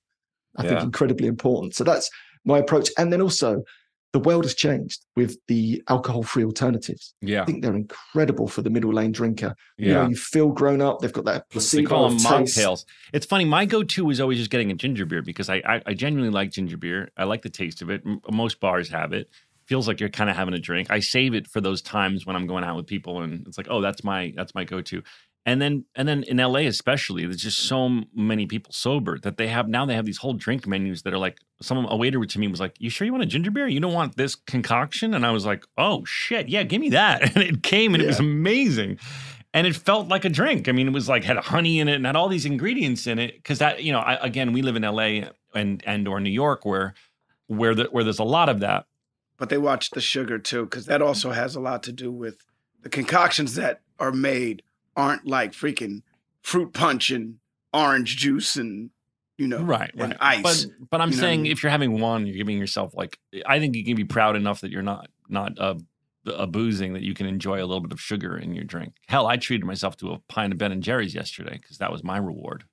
[0.57, 1.75] I think incredibly important.
[1.75, 2.09] So that's
[2.47, 2.89] my approach.
[2.97, 3.63] And then also,
[4.13, 7.13] the world has changed with the alcohol free alternatives.
[7.21, 7.43] Yeah.
[7.43, 9.55] I think they're incredible for the middle lane drinker.
[9.77, 10.09] You know, Yeah.
[10.09, 11.01] you feel grown up.
[11.01, 12.85] They've got that They placebo call them mocktails.
[13.13, 13.45] It's funny.
[13.45, 16.51] My go-to is always just getting a ginger beer because I, I I genuinely like
[16.51, 17.11] ginger beer.
[17.17, 18.03] I like the taste of it.
[18.31, 19.29] Most bars have it.
[19.67, 20.91] Feels like you're kind of having a drink.
[20.91, 23.67] I save it for those times when I'm going out with people, and it's like,
[23.69, 25.03] oh, that's my that's my go-to.
[25.47, 29.47] And then and then in LA especially, there's just so many people sober that they
[29.47, 32.39] have now they have these whole drink menus that are like some a waiter to
[32.41, 33.69] me was like, "You sure you want a ginger beer?
[33.69, 37.23] You don't want this concoction?" And I was like, "Oh shit, yeah, give me that."
[37.37, 38.99] And it came and it was amazing.
[39.55, 40.69] And it felt like a drink.
[40.69, 43.21] I mean, it was like had honey in it and had all these ingredients in
[43.21, 46.31] it because that, you know, I, again, we live in LA and and or New
[46.31, 46.95] York where
[47.47, 48.87] where the, where there's a lot of that.
[49.39, 52.45] But they watch the sugar too, because that also has a lot to do with
[52.83, 54.63] the concoctions that are made
[54.97, 56.03] aren't like freaking
[56.43, 57.37] fruit punch and
[57.73, 58.91] orange juice and
[59.39, 60.45] you know Right, and right.
[60.45, 60.65] ice.
[60.65, 61.53] But but I'm You know I saying mean?
[61.53, 64.61] if you're having one, you're giving yourself like I think you can be proud enough
[64.63, 65.75] that you're not not uh,
[66.27, 68.95] a boozing that you can enjoy a little bit of sugar in your drink.
[69.07, 72.03] Hell, I treated myself to a pint of Ben and Jerry's yesterday because that was
[72.03, 72.65] my reward.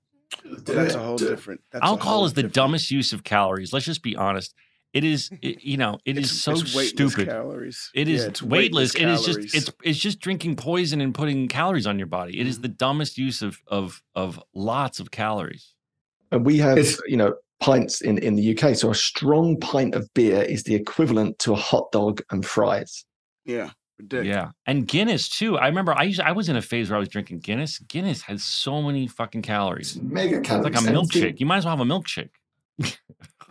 [0.66, 1.62] that's a whole different.
[1.72, 3.72] That's Alcohol whole is the different- dumbest use of calories.
[3.74, 4.56] Let's just be honest.
[4.94, 7.28] It is, it, you know, it is It's- so it's stupid.
[7.28, 7.89] calories.
[7.96, 8.94] It is Yeah, it's weightless.
[8.94, 12.39] weightless It is just it's it's just drinking poison and putting calories on your body.
[12.39, 12.62] It is Mm-hmm.
[12.62, 15.74] the dumbest use of of of lots of calories.
[16.32, 16.78] And we have,
[17.08, 18.76] you know, pints in, in the UK.
[18.76, 23.06] So a strong pint of beer is the equivalent to a hot dog and fries.
[23.46, 24.28] Yeah, ridiculous.
[24.28, 25.58] Yeah, and Guinness too.
[25.58, 27.80] I remember I used I was in a phase where I was drinking Guinness.
[27.80, 30.00] Guinness has so many fucking calories.
[30.02, 31.39] Mega It's like a milkshake.
[31.39, 32.30] You might as well have a milkshake.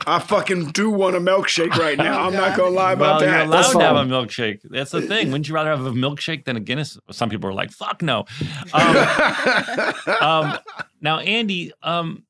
[0.06, 2.22] I fucking do want a milkshake right now.
[2.22, 3.46] I'm not gonna lie about well, you're that.
[3.46, 4.60] allowed to have a milkshake.
[4.64, 5.28] That's the thing.
[5.28, 6.98] Wouldn't you rather have a milkshake than a Guinness?
[7.10, 8.24] Some people are like, "Fuck no."
[8.72, 8.96] Um,
[10.20, 10.58] um,
[11.00, 12.24] now, Andy, um,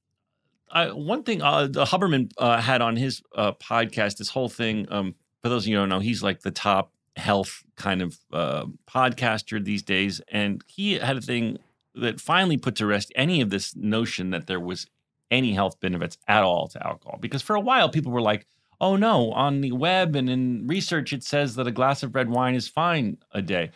[0.70, 4.86] I, one thing uh, the Huberman uh, had on his uh, podcast, this whole thing.
[4.90, 8.18] Um, for those of you who don't know, he's like the top health kind of
[8.32, 11.58] uh, podcaster these days, and he had a thing
[11.94, 14.86] that finally put to rest any of this notion that there was
[15.32, 17.18] any health benefits at all to alcohol.
[17.20, 18.46] Because for a while, people were like,
[18.80, 22.28] "Oh no, on the web and in research, it says that a glass of red
[22.28, 23.70] wine is fine a day."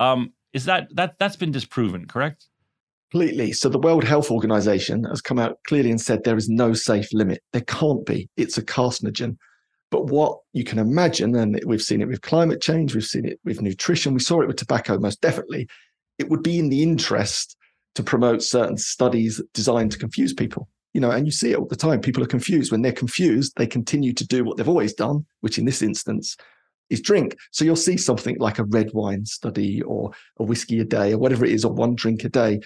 [0.00, 2.06] Um, is that that that's been disproven?
[2.06, 2.48] Correct?
[3.10, 3.52] Completely.
[3.52, 7.12] So the World Health Organization has come out clearly and said there is no safe
[7.12, 7.42] limit.
[7.52, 8.28] There can't be.
[8.36, 9.36] It's a carcinogen.
[9.90, 13.38] But what you can imagine, and we've seen it with climate change, we've seen it
[13.44, 15.68] with nutrition, we saw it with tobacco most definitely,
[16.18, 17.56] it would be in the interest
[17.94, 20.68] to promote certain studies designed to confuse people.
[20.96, 22.00] You know, and you see it all the time.
[22.00, 22.72] People are confused.
[22.72, 26.38] When they're confused, they continue to do what they've always done, which in this instance,
[26.88, 27.36] is drink.
[27.50, 31.18] So you'll see something like a red wine study or a whiskey a day or
[31.18, 32.60] whatever it is, or one drink a day.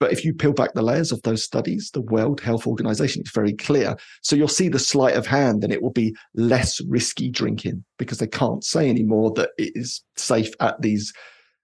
[0.00, 3.32] But if you peel back the layers of those studies, the World Health Organization is
[3.34, 3.96] very clear.
[4.20, 8.18] So you'll see the sleight of hand and it will be less risky drinking because
[8.18, 11.10] they can't say anymore that it is safe at these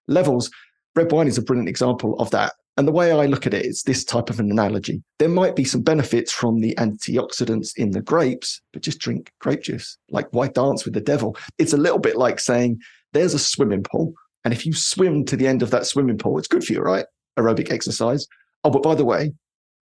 [0.07, 0.49] levels.
[0.95, 2.53] Red wine is a brilliant example of that.
[2.77, 5.01] And the way I look at it is this type of an analogy.
[5.17, 9.63] There might be some benefits from the antioxidants in the grapes, but just drink grape
[9.63, 9.97] juice.
[10.11, 11.35] Like, why dance with the devil?
[11.57, 12.79] It's a little bit like saying
[13.13, 14.13] there's a swimming pool.
[14.45, 16.79] And if you swim to the end of that swimming pool, it's good for you,
[16.79, 17.05] right?
[17.37, 18.27] Aerobic exercise.
[18.63, 19.33] Oh, but by the way,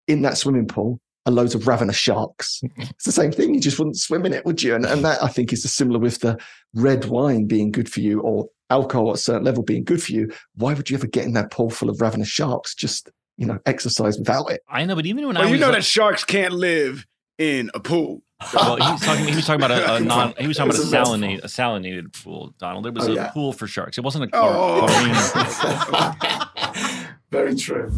[0.06, 2.60] in that swimming pool are loads of ravenous sharks.
[2.76, 3.54] it's the same thing.
[3.54, 4.74] You just wouldn't swim in it, would you?
[4.74, 6.38] And, and that I think is similar with the
[6.74, 10.12] red wine being good for you or alcohol at a certain level being good for
[10.12, 12.74] you, why would you ever get in that pool full of ravenous sharks?
[12.74, 14.60] Just you know, exercise without it.
[14.68, 17.06] I know, but even when well, I you was know like- that sharks can't live
[17.38, 18.22] in a pool.
[18.54, 19.24] well, he was talking.
[19.26, 20.34] He was talking about a, a non.
[20.38, 22.54] He was talking about a It's a salinate, a salinated pool.
[22.58, 23.30] Donald, it was Oh, a yeah.
[23.30, 23.98] pool for sharks.
[23.98, 24.86] It wasn't a Oh.
[24.86, 25.14] chlorine.
[25.14, 27.04] Oh, oh.
[27.30, 27.90] Very true.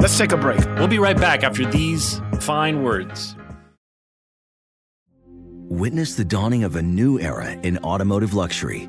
[0.00, 0.60] Let's take a break.
[0.76, 3.34] We'll be right back after these fine words.
[5.70, 8.88] Witness the dawning of a new era in automotive luxury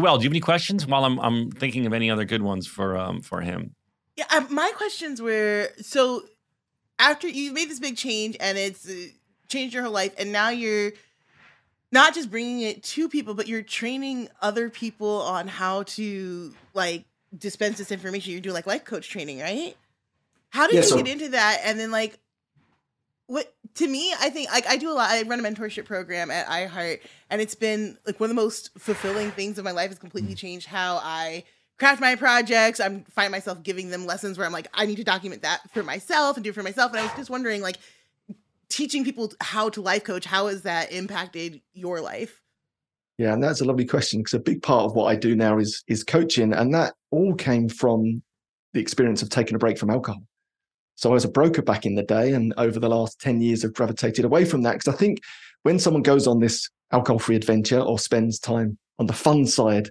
[0.00, 0.86] Joel, do you have any questions?
[0.86, 3.74] While I'm I'm thinking of any other good ones for um for him.
[4.16, 6.22] Yeah, uh, my questions were so
[6.98, 8.94] after you made this big change and it's uh,
[9.48, 10.92] changed your whole life, and now you're
[11.92, 17.04] not just bringing it to people, but you're training other people on how to like
[17.36, 18.32] dispense this information.
[18.32, 19.76] You're doing like life coach training, right?
[20.50, 21.60] How did Yeah, you so- get into that?
[21.64, 22.18] And then like
[23.26, 25.10] what to me, I think like I do a lot.
[25.10, 27.00] I run a mentorship program at iHeart,
[27.30, 29.90] and it's been like one of the most fulfilling things of my life.
[29.90, 30.38] Has completely mm.
[30.38, 31.44] changed how I
[31.78, 32.80] craft my projects.
[32.80, 35.82] I'm find myself giving them lessons where I'm like, I need to document that for
[35.82, 36.92] myself and do it for myself.
[36.92, 37.78] And I was just wondering, like,
[38.68, 40.24] teaching people how to life coach.
[40.24, 42.40] How has that impacted your life?
[43.18, 45.58] Yeah, and that's a lovely question because a big part of what I do now
[45.58, 48.22] is is coaching, and that all came from
[48.72, 50.22] the experience of taking a break from alcohol.
[51.00, 53.64] So I was a broker back in the day, and over the last ten years,
[53.64, 55.20] I've gravitated away from that because I think
[55.62, 59.88] when someone goes on this alcohol-free adventure or spends time on the fun side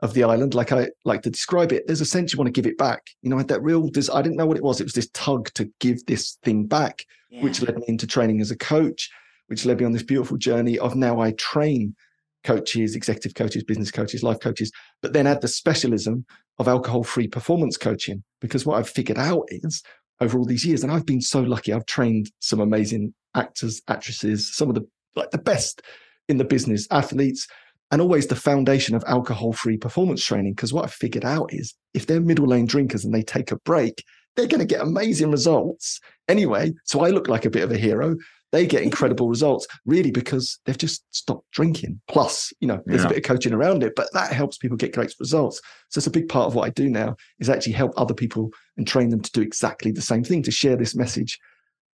[0.00, 2.52] of the island, like I like to describe it, there's a sense you want to
[2.52, 3.06] give it back.
[3.22, 3.88] You know, I had that real.
[3.88, 4.82] Des- I didn't know what it was.
[4.82, 7.06] It was this tug to give this thing back,
[7.40, 9.08] which led me into training as a coach,
[9.46, 11.96] which led me on this beautiful journey of now I train
[12.44, 16.26] coaches, executive coaches, business coaches, life coaches, but then add the specialism
[16.58, 18.22] of alcohol free performance coaching.
[18.42, 19.82] Because what I've figured out is
[20.20, 24.54] over all these years, and I've been so lucky, I've trained some amazing actors, actresses,
[24.54, 25.82] some of the like the best
[26.28, 27.46] in the business, athletes,
[27.90, 30.54] and always the foundation of alcohol free performance training.
[30.54, 33.56] Because what I've figured out is if they're middle lane drinkers and they take a
[33.56, 34.04] break,
[34.36, 36.72] they're going to get amazing results anyway.
[36.84, 38.16] So I look like a bit of a hero.
[38.52, 42.00] They get incredible results really because they've just stopped drinking.
[42.08, 43.06] Plus, you know, there's Yeah.
[43.06, 45.60] a bit of coaching around it, but that helps people get great results.
[45.88, 48.50] So it's a big part of what I do now is actually help other people
[48.76, 51.38] and train them to do exactly the same thing, to share this message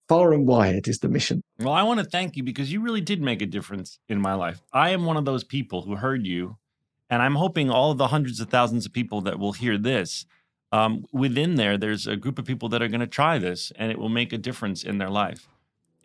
[0.08, 1.42] far and wide is the mission.
[1.58, 4.34] Well, I want to thank you because you really did make a difference in my
[4.34, 4.62] life.
[4.72, 6.56] I am one of those people who heard you,
[7.10, 10.24] and I'm hoping all of the hundreds of thousands of people that will hear this.
[10.72, 13.90] Um, within there, there's a group of people that are going to try this, and
[13.90, 15.48] it will make a difference in their life.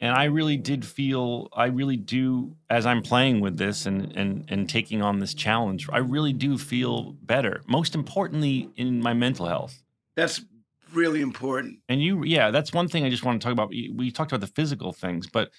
[0.01, 4.45] And I really did feel, I really do, as I'm playing with this and and
[4.49, 7.61] and taking on this challenge, I really do feel better.
[7.67, 9.83] Most importantly, in my mental health.
[10.15, 10.43] That's
[10.91, 11.79] really important.
[11.87, 13.69] And you, yeah, that's one thing I just want to talk about.
[13.69, 15.51] We we talked about the physical things, but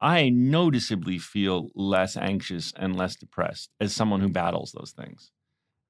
[0.00, 5.30] I noticeably feel less anxious and less depressed as someone who battles those things.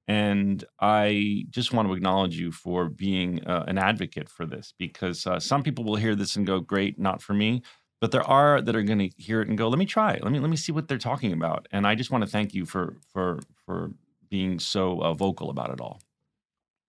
[0.09, 5.27] And I just want to acknowledge you for being uh, an advocate for this because
[5.27, 7.63] uh, some people will hear this and go, "Great, not for me."
[8.01, 10.19] But there are that are going to hear it and go, "Let me try.
[10.23, 12.55] Let me let me see what they're talking about." And I just want to thank
[12.55, 13.91] you for for for
[14.31, 16.01] being so uh, vocal about it all.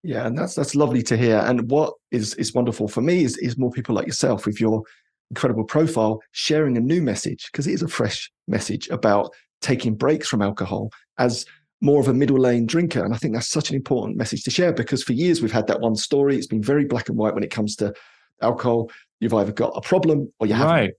[0.01, 1.39] Yeah, and that's that's lovely to hear.
[1.39, 4.83] And what is is wonderful for me is is more people like yourself with your
[5.29, 10.27] incredible profile sharing a new message because it is a fresh message about taking breaks
[10.27, 11.45] from alcohol as
[11.81, 13.03] more of a middle lane drinker.
[13.03, 15.67] And I think that's such an important message to share because for years we've had
[15.67, 16.35] that one story.
[16.35, 17.93] It's been very black and white when it comes to
[18.41, 18.91] alcohol.
[19.19, 20.73] You've either got a problem or you haven't.
[20.73, 20.93] Right.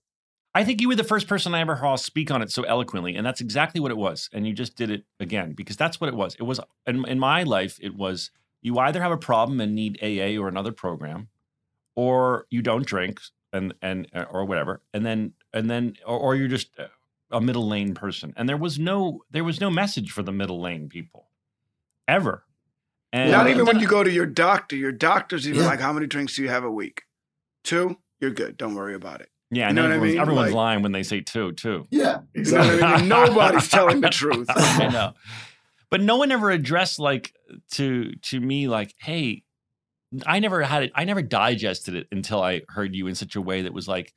[0.55, 3.15] I think you were the first person I ever heard speak on it so eloquently,
[3.15, 4.29] and that's exactly what it was.
[4.33, 6.35] And you just did it again because that's what it was.
[6.35, 7.79] It was in, in my life.
[7.81, 11.29] It was you either have a problem and need AA or another program,
[11.95, 13.21] or you don't drink
[13.53, 16.71] and and or whatever, and then and then or, or you're just
[17.31, 18.33] a middle lane person.
[18.37, 21.29] And there was no there was no message for the middle lane people
[22.09, 22.45] ever.
[23.13, 24.77] And Not even when you go to your doctor.
[24.77, 25.67] Your doctor's even Yeah.
[25.69, 27.03] like, how many drinks do you have a week?
[27.65, 27.99] Two?
[28.21, 28.57] You're good.
[28.57, 29.31] Don't worry about it.
[29.51, 30.21] yeah, you know what I everyone's, mean?
[30.21, 31.89] everyone's Like- lying when they say two, too.
[31.91, 33.09] Yeah, You know what I mean?
[33.09, 34.47] Nobody's telling the truth.
[34.49, 35.15] I know.
[35.91, 37.35] But no one ever addressed like
[37.73, 39.43] to to me like, hey,
[40.25, 43.41] I never had it, I never digested it until I heard you in such a
[43.41, 44.15] way that was like,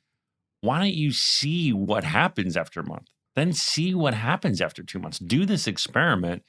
[0.63, 3.09] why don't you see what happens after a month?
[3.35, 5.19] Then see what happens after two months.
[5.19, 6.43] Do this experiment.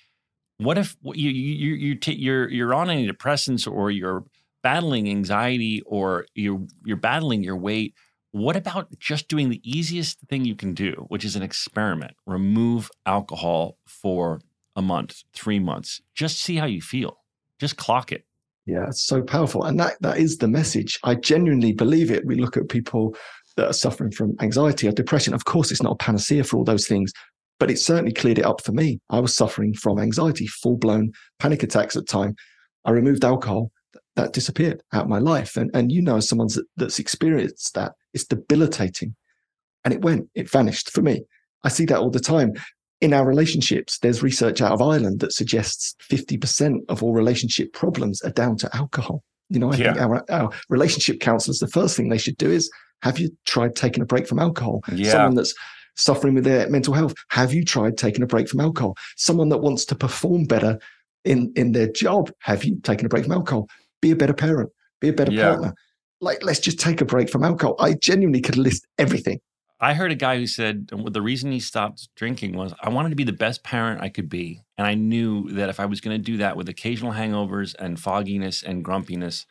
[0.59, 4.25] What if you you you ta- you're you're on antidepressants or you're
[4.62, 7.95] battling anxiety or you're you're battling your weight?
[8.31, 12.12] What about just doing the easiest thing you can do, which is an experiment?
[12.25, 14.41] Remove alcohol for
[14.77, 16.01] a month, three months.
[16.15, 17.19] Just see how you feel.
[17.59, 18.25] Just clock it.
[18.65, 19.65] Yeah, it's so powerful.
[19.65, 21.01] And that that is the message.
[21.03, 22.25] I genuinely believe it.
[22.25, 23.17] We look at people
[23.57, 25.35] that are suffering from anxiety or depression.
[25.35, 27.13] Of course, it's not a panacea for all those things,
[27.59, 29.01] but it certainly cleared it up for me.
[29.11, 32.35] I was suffering from anxiety, full blown panic attacks at the time.
[32.85, 33.71] I removed alcohol,
[34.17, 35.57] that disappeared out of my life.
[35.57, 39.15] And and you know, as someone that's experienced that, it's debilitating.
[39.85, 41.25] And it went, it vanished for me.
[41.63, 42.53] I see that all the time.
[43.01, 48.23] In our relationships, there's research out of Ireland that suggests 50% of all relationship problems
[48.23, 49.23] are down to alcohol.
[49.51, 52.71] You know, I think our, our relationship counselors, the first thing they should do is
[53.05, 54.83] have you tried taking a break from alcohol?
[54.91, 55.13] Yeah.
[55.13, 55.55] Someone that's
[55.95, 58.97] suffering with their mental health, have you tried taking a break from alcohol?
[59.17, 60.79] Someone that wants to perform better
[61.25, 63.69] in, in their job, have you taken a break from alcohol?
[64.01, 65.51] Be a better parent, be a better Yeah.
[65.51, 65.75] partner.
[66.23, 67.77] Like, let's just take a break from alcohol.
[67.79, 69.39] I genuinely could list everything.
[69.81, 73.17] I heard a guy who said the reason he stopped drinking was I wanted to
[73.17, 74.63] be the best parent I could be.
[74.79, 78.01] And I knew that if I was going to do that with occasional hangovers and
[78.01, 79.45] fogginess and grumpiness,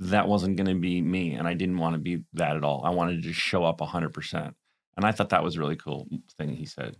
[0.00, 1.34] that wasn't going to be me.
[1.34, 2.82] And I didn't want to be that at all.
[2.84, 4.54] I wanted to just show up 100%.
[4.96, 6.96] And I thought that was a really cool thing he said.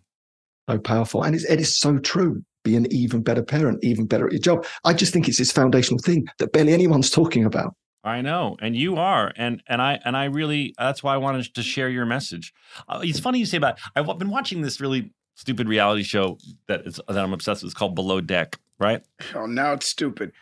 [0.69, 1.23] so powerful.
[1.23, 2.45] And it's, it is so true.
[2.63, 4.67] Be an even better parent, even better at your job.
[4.85, 7.75] I just think it's this foundational thing that barely anyone's talking about.
[8.05, 11.55] I know, and you are, and and I and I really that's why I wanted
[11.55, 12.53] to share your message.
[12.89, 13.79] Uh, it's funny you say about.
[13.95, 17.71] I've been watching this really stupid reality show that is that I'm obsessed with.
[17.73, 19.03] It's called Below Deck, right?
[19.35, 20.33] Oh, now it's stupid.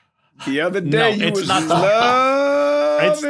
[0.46, 1.48] The other No, day you it's was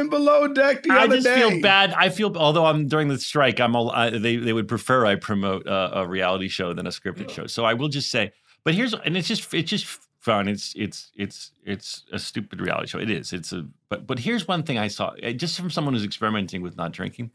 [0.09, 1.35] below deck the I other just day.
[1.35, 1.93] feel bad.
[1.93, 5.15] I feel although I'm during the strike, I'm all, I, they they would prefer I
[5.15, 7.47] promote uh, a reality show than a scripted show.
[7.47, 8.31] So I will just say,
[8.63, 9.85] but here's and it's just it's just
[10.19, 10.47] fun.
[10.47, 12.99] It's it's it's it's a stupid reality show.
[12.99, 13.33] It is.
[13.33, 16.61] It's a but but here's one thing I saw uh, just from someone who's experimenting
[16.61, 17.31] with not drinking.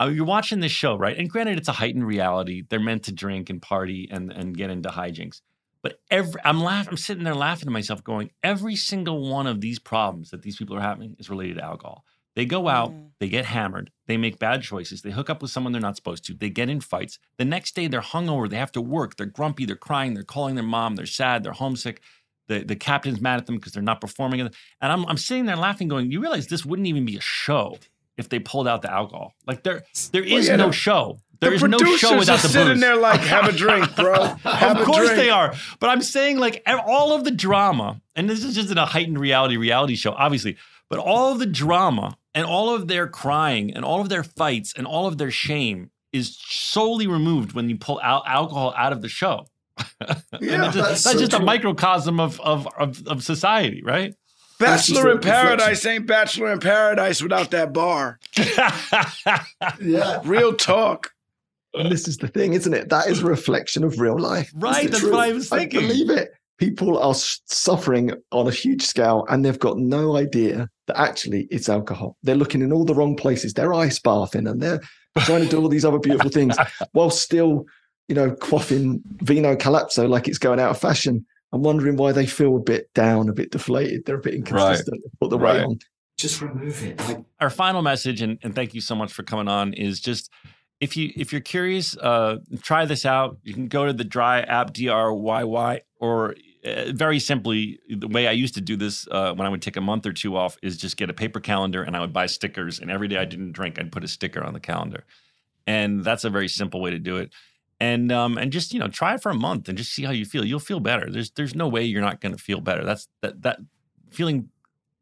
[0.00, 1.18] Uh, you're watching this show, right?
[1.18, 2.62] And granted, it's a heightened reality.
[2.66, 5.42] They're meant to drink and party and and get into hijinks.
[5.82, 9.60] But every I'm laughing, I'm sitting there laughing to myself, going, every single one of
[9.60, 12.04] these problems that these people are having is related to alcohol.
[12.36, 13.08] They go out, mm.
[13.18, 16.24] they get hammered, they make bad choices, they hook up with someone they're not supposed
[16.26, 17.18] to, they get in fights.
[17.38, 20.54] The next day they're hungover, they have to work, they're grumpy, they're crying, they're calling
[20.54, 22.02] their mom, they're sad, they're homesick.
[22.46, 24.40] the the captain's mad at them because they're not performing.
[24.40, 24.50] And
[24.80, 27.78] I'm I'm sitting there laughing, going, "You realize this wouldn't even be a show
[28.16, 29.34] if they pulled out the alcohol.
[29.46, 31.18] Like there there is yeah, no the- show.
[31.40, 32.80] There the is no producers show without are the sitting booze.
[32.80, 34.24] there like, have a drink, bro.
[34.44, 35.16] Have of a course drink.
[35.16, 35.54] they are.
[35.78, 39.18] But I'm saying like all of the drama, and this is just in a heightened
[39.18, 40.56] reality reality show, obviously,
[40.90, 44.74] but all of the drama and all of their crying and all of their fights
[44.76, 49.00] and all of their shame is solely removed when you pull out alcohol out of
[49.02, 49.46] the show.
[50.40, 54.14] Yeah, that's just, that's that's so just a microcosm of, of of of society, right?
[54.58, 58.18] Bachelor in Paradise ain't Bachelor in Paradise without that bar.
[59.80, 60.20] Yeah.
[60.24, 61.12] Real talk.
[61.74, 62.88] And this is the thing, isn't it?
[62.88, 64.50] That is a reflection of real life.
[64.54, 65.84] Right, the that's what I was thinking.
[65.84, 66.30] I believe it.
[66.58, 71.68] People are suffering on a huge scale and they've got no idea that actually it's
[71.68, 72.16] alcohol.
[72.22, 73.54] They're looking in all the wrong places.
[73.54, 74.80] They're ice bathing and they're
[75.20, 76.56] trying to do all these other beautiful things
[76.92, 77.64] while still,
[78.08, 81.24] you know, quaffing vino calypso like it's going out of fashion.
[81.52, 84.04] I'm wondering why they feel a bit down, a bit deflated.
[84.04, 85.00] They're a bit inconsistent.
[85.02, 85.64] They Put the weight Right.
[85.64, 85.78] on.
[86.18, 86.98] Just remove it.
[87.00, 90.30] Like our final message and, and thank you so much for coming on is just
[90.80, 93.38] if you if you're curious uh try this out.
[93.44, 98.32] You can go to the dry app d-r-y-y or uh, very simply the way i
[98.32, 100.76] used to do this uh, when i would take a month or two off is
[100.76, 103.52] just get a paper calendar and i would buy stickers and every day i didn't
[103.52, 105.04] drink i'd put a sticker on the calendar.
[105.66, 107.30] And that's a very simple way to do it.
[107.78, 110.10] And um and just you know try it for a month and just see how
[110.10, 110.44] you feel.
[110.44, 111.10] You'll feel better.
[111.10, 112.84] There's there's no way you're not going to feel better.
[112.84, 113.58] That's that that
[114.10, 114.50] feeling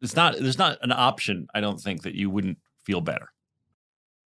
[0.01, 3.33] it's not there's not an option i don't think that you wouldn't feel better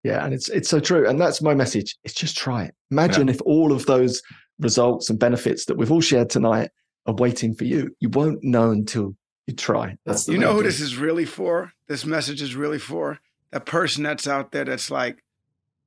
[0.03, 1.07] Yeah, and it's it's so true.
[1.07, 1.97] And that's my message.
[2.03, 2.75] It's just try it.
[2.91, 4.21] Imagine if all of those
[4.59, 6.69] results and benefits that we've all shared tonight
[7.05, 7.95] are waiting for you.
[7.99, 9.15] You won't know until
[9.47, 9.97] you try.
[10.05, 11.71] That's You know who this is really for?
[11.87, 13.19] This message is really for?
[13.51, 15.23] That person that's out there that's like,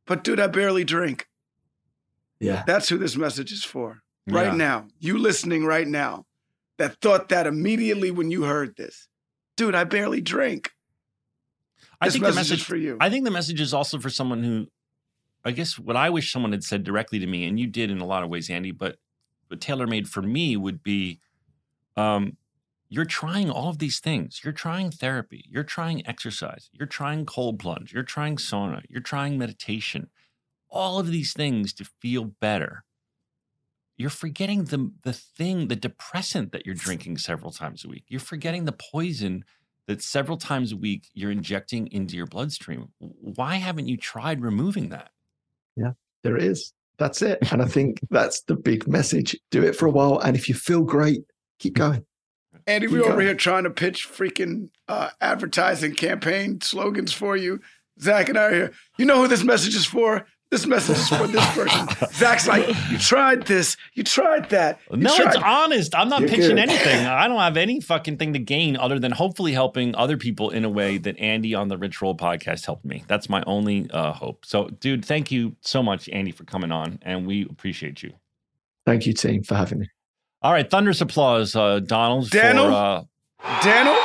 [0.07, 1.29] but dude, I barely drink.
[2.41, 2.65] Yeah.
[2.67, 4.03] That's who this message is for.
[4.27, 4.57] Right Yeah.
[4.57, 4.89] now.
[4.99, 6.27] You listening right now
[6.79, 9.09] that thought that immediately when you heard this.
[9.57, 10.71] Dude, I barely drink.
[12.03, 12.97] I think the message is message for you.
[13.01, 14.67] I think the message is also for someone who,
[15.45, 18.01] I guess, what I wish someone had said directly to me, and you did in
[18.01, 18.73] a lot of ways, Andy.
[18.73, 18.97] But
[19.49, 21.21] what tailor made for me would be,
[21.97, 22.37] um,
[22.89, 24.41] you're trying all of these things.
[24.45, 25.45] You're trying therapy.
[25.49, 26.69] You're trying exercise.
[26.73, 27.93] You're trying cold plunge.
[27.95, 28.83] You're trying sauna.
[28.89, 30.11] You're trying meditation.
[30.69, 32.85] All of these things to feel better.
[33.97, 38.05] You're forgetting the the thing, the depressant that you're drinking several times a week.
[38.09, 39.45] You're forgetting the poison
[39.93, 42.89] that several times a week you're injecting into your bloodstream.
[42.99, 45.11] Why haven't you tried removing that?
[45.77, 46.73] Yeah, there it is.
[46.97, 47.39] That's it.
[47.53, 49.37] And I think that's the big message.
[49.51, 50.19] Do it for a while.
[50.19, 51.25] And if you feel great,
[51.59, 52.07] keep going.
[52.67, 53.27] Andy, Keep we over going.
[53.27, 57.61] here trying to pitch freaking uh, advertising campaign slogans for you.
[58.01, 58.73] Zach and I are here.
[58.97, 60.27] You know who this message is for?
[60.53, 61.89] This message is for this person.
[62.13, 64.79] Zach's like, you tried this, you tried that.
[64.91, 65.95] you No, it's tried- honest.
[65.95, 66.59] I'm not You're pitching good.
[66.59, 67.07] anything.
[67.07, 70.67] I don't have any fucking thing to gain other than hopefully helping other people in
[70.67, 73.03] a way that Andy on the Rich Roll podcast helped me.
[73.09, 74.45] That's my only uh, hope.
[74.45, 78.13] So, dude, thank you so much, Andy, for coming on, and we appreciate you.
[78.85, 79.89] Thank you, team, for having me.
[80.43, 82.29] All right, thunderous applause, uh, Donald.
[82.29, 82.67] Daniel?
[82.67, 82.73] For,
[83.43, 83.97] uh, Daniel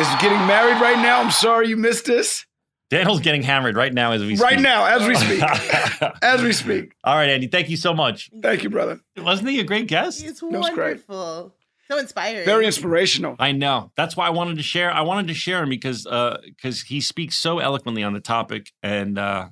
[0.00, 1.20] is getting married right now.
[1.20, 2.46] I'm sorry you missed this.
[2.90, 5.42] Daniel's getting hammered right now as we Right now, as we speak.
[6.22, 6.94] as we speak.
[7.02, 8.30] All right, Andy, thank you so much.
[8.42, 9.00] Thank you, brother.
[9.16, 10.24] Wasn't he a great guest?
[10.24, 11.06] It's was great.
[11.08, 11.54] wonderful.
[11.88, 12.44] So inspiring.
[12.44, 13.36] Very inspirational.
[13.38, 13.90] I know.
[13.96, 14.90] That's why I wanted to share.
[14.90, 19.18] I wanted to share him because because he speaks so eloquently on the topic, and
[19.18, 19.48] uh,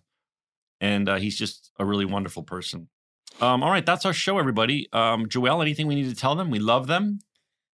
[0.80, 2.88] and uh, he's just a really wonderful person.
[3.40, 4.88] Um, all right, that's our show, everybody.
[4.92, 6.50] Um, Joelle, anything we need to tell them?
[6.50, 7.18] We love them.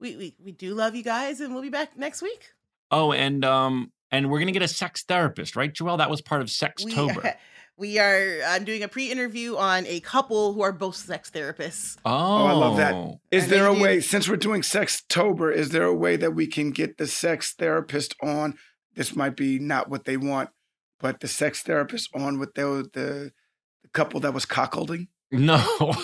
[0.00, 2.48] we, we we do love you guys, and we'll be back next week.
[2.90, 5.98] Oh, and um, and we're gonna get a sex therapist, right, Joelle?
[5.98, 7.34] That was part of We, Sextober.
[7.76, 8.40] we are.
[8.46, 11.96] I'm doing a pre-interview on a couple who are both sex therapists.
[12.04, 12.94] Oh, Oh, I love that.
[13.30, 16.34] Is And there a they way, since we're doing Sextober, is there a way that
[16.34, 18.54] we can get the sex therapist on?
[18.94, 20.50] This might be not what they want,
[21.00, 23.32] but the sex therapist on with the the,
[23.82, 25.08] the couple that was cockholding.
[25.32, 25.56] No,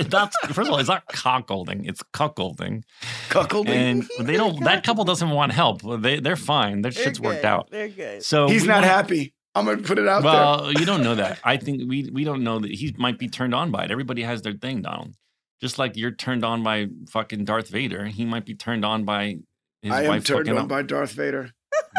[0.00, 2.82] that's first of all, it's not cockholding; it's cuckolding.
[3.28, 3.68] Cuckolding.
[3.68, 4.62] And they don't.
[4.64, 5.82] That couple doesn't want help.
[6.02, 6.82] They they're fine.
[6.82, 7.70] Their They're shit's worked out.
[7.70, 8.22] They're good.
[8.24, 9.34] So He's not wanna- happy.
[9.54, 10.32] I'm gonna put it out there.
[10.32, 11.38] Well, you don't know that.
[11.44, 13.90] I think we we don't know that he might be turned on by it.
[13.92, 15.14] Everybody has their thing, Donald.
[15.60, 19.38] Just like you're turned on by fucking Darth Vader, he might be turned on by
[19.82, 20.68] his I am wife turned on up.
[20.68, 21.52] by Darth Vader.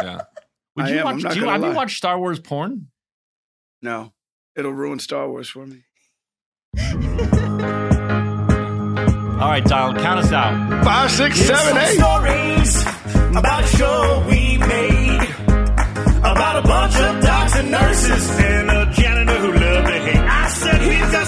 [0.04, 0.22] Yeah.
[0.76, 1.24] Would I you am, I'm watch?
[1.24, 2.90] not Do you, gonna have you watched Star Wars porn?
[3.82, 4.12] No,
[4.58, 5.84] it'll ruin Star Wars for me.
[9.40, 10.84] All right, Donald, count us out.
[10.84, 11.98] Five, six, seven, eight.
[11.98, 12.82] stories
[13.38, 15.22] about a show we made
[16.20, 20.18] about a bunch of docs and nurses and a janitor who loved to hate.
[20.18, 21.28] I said got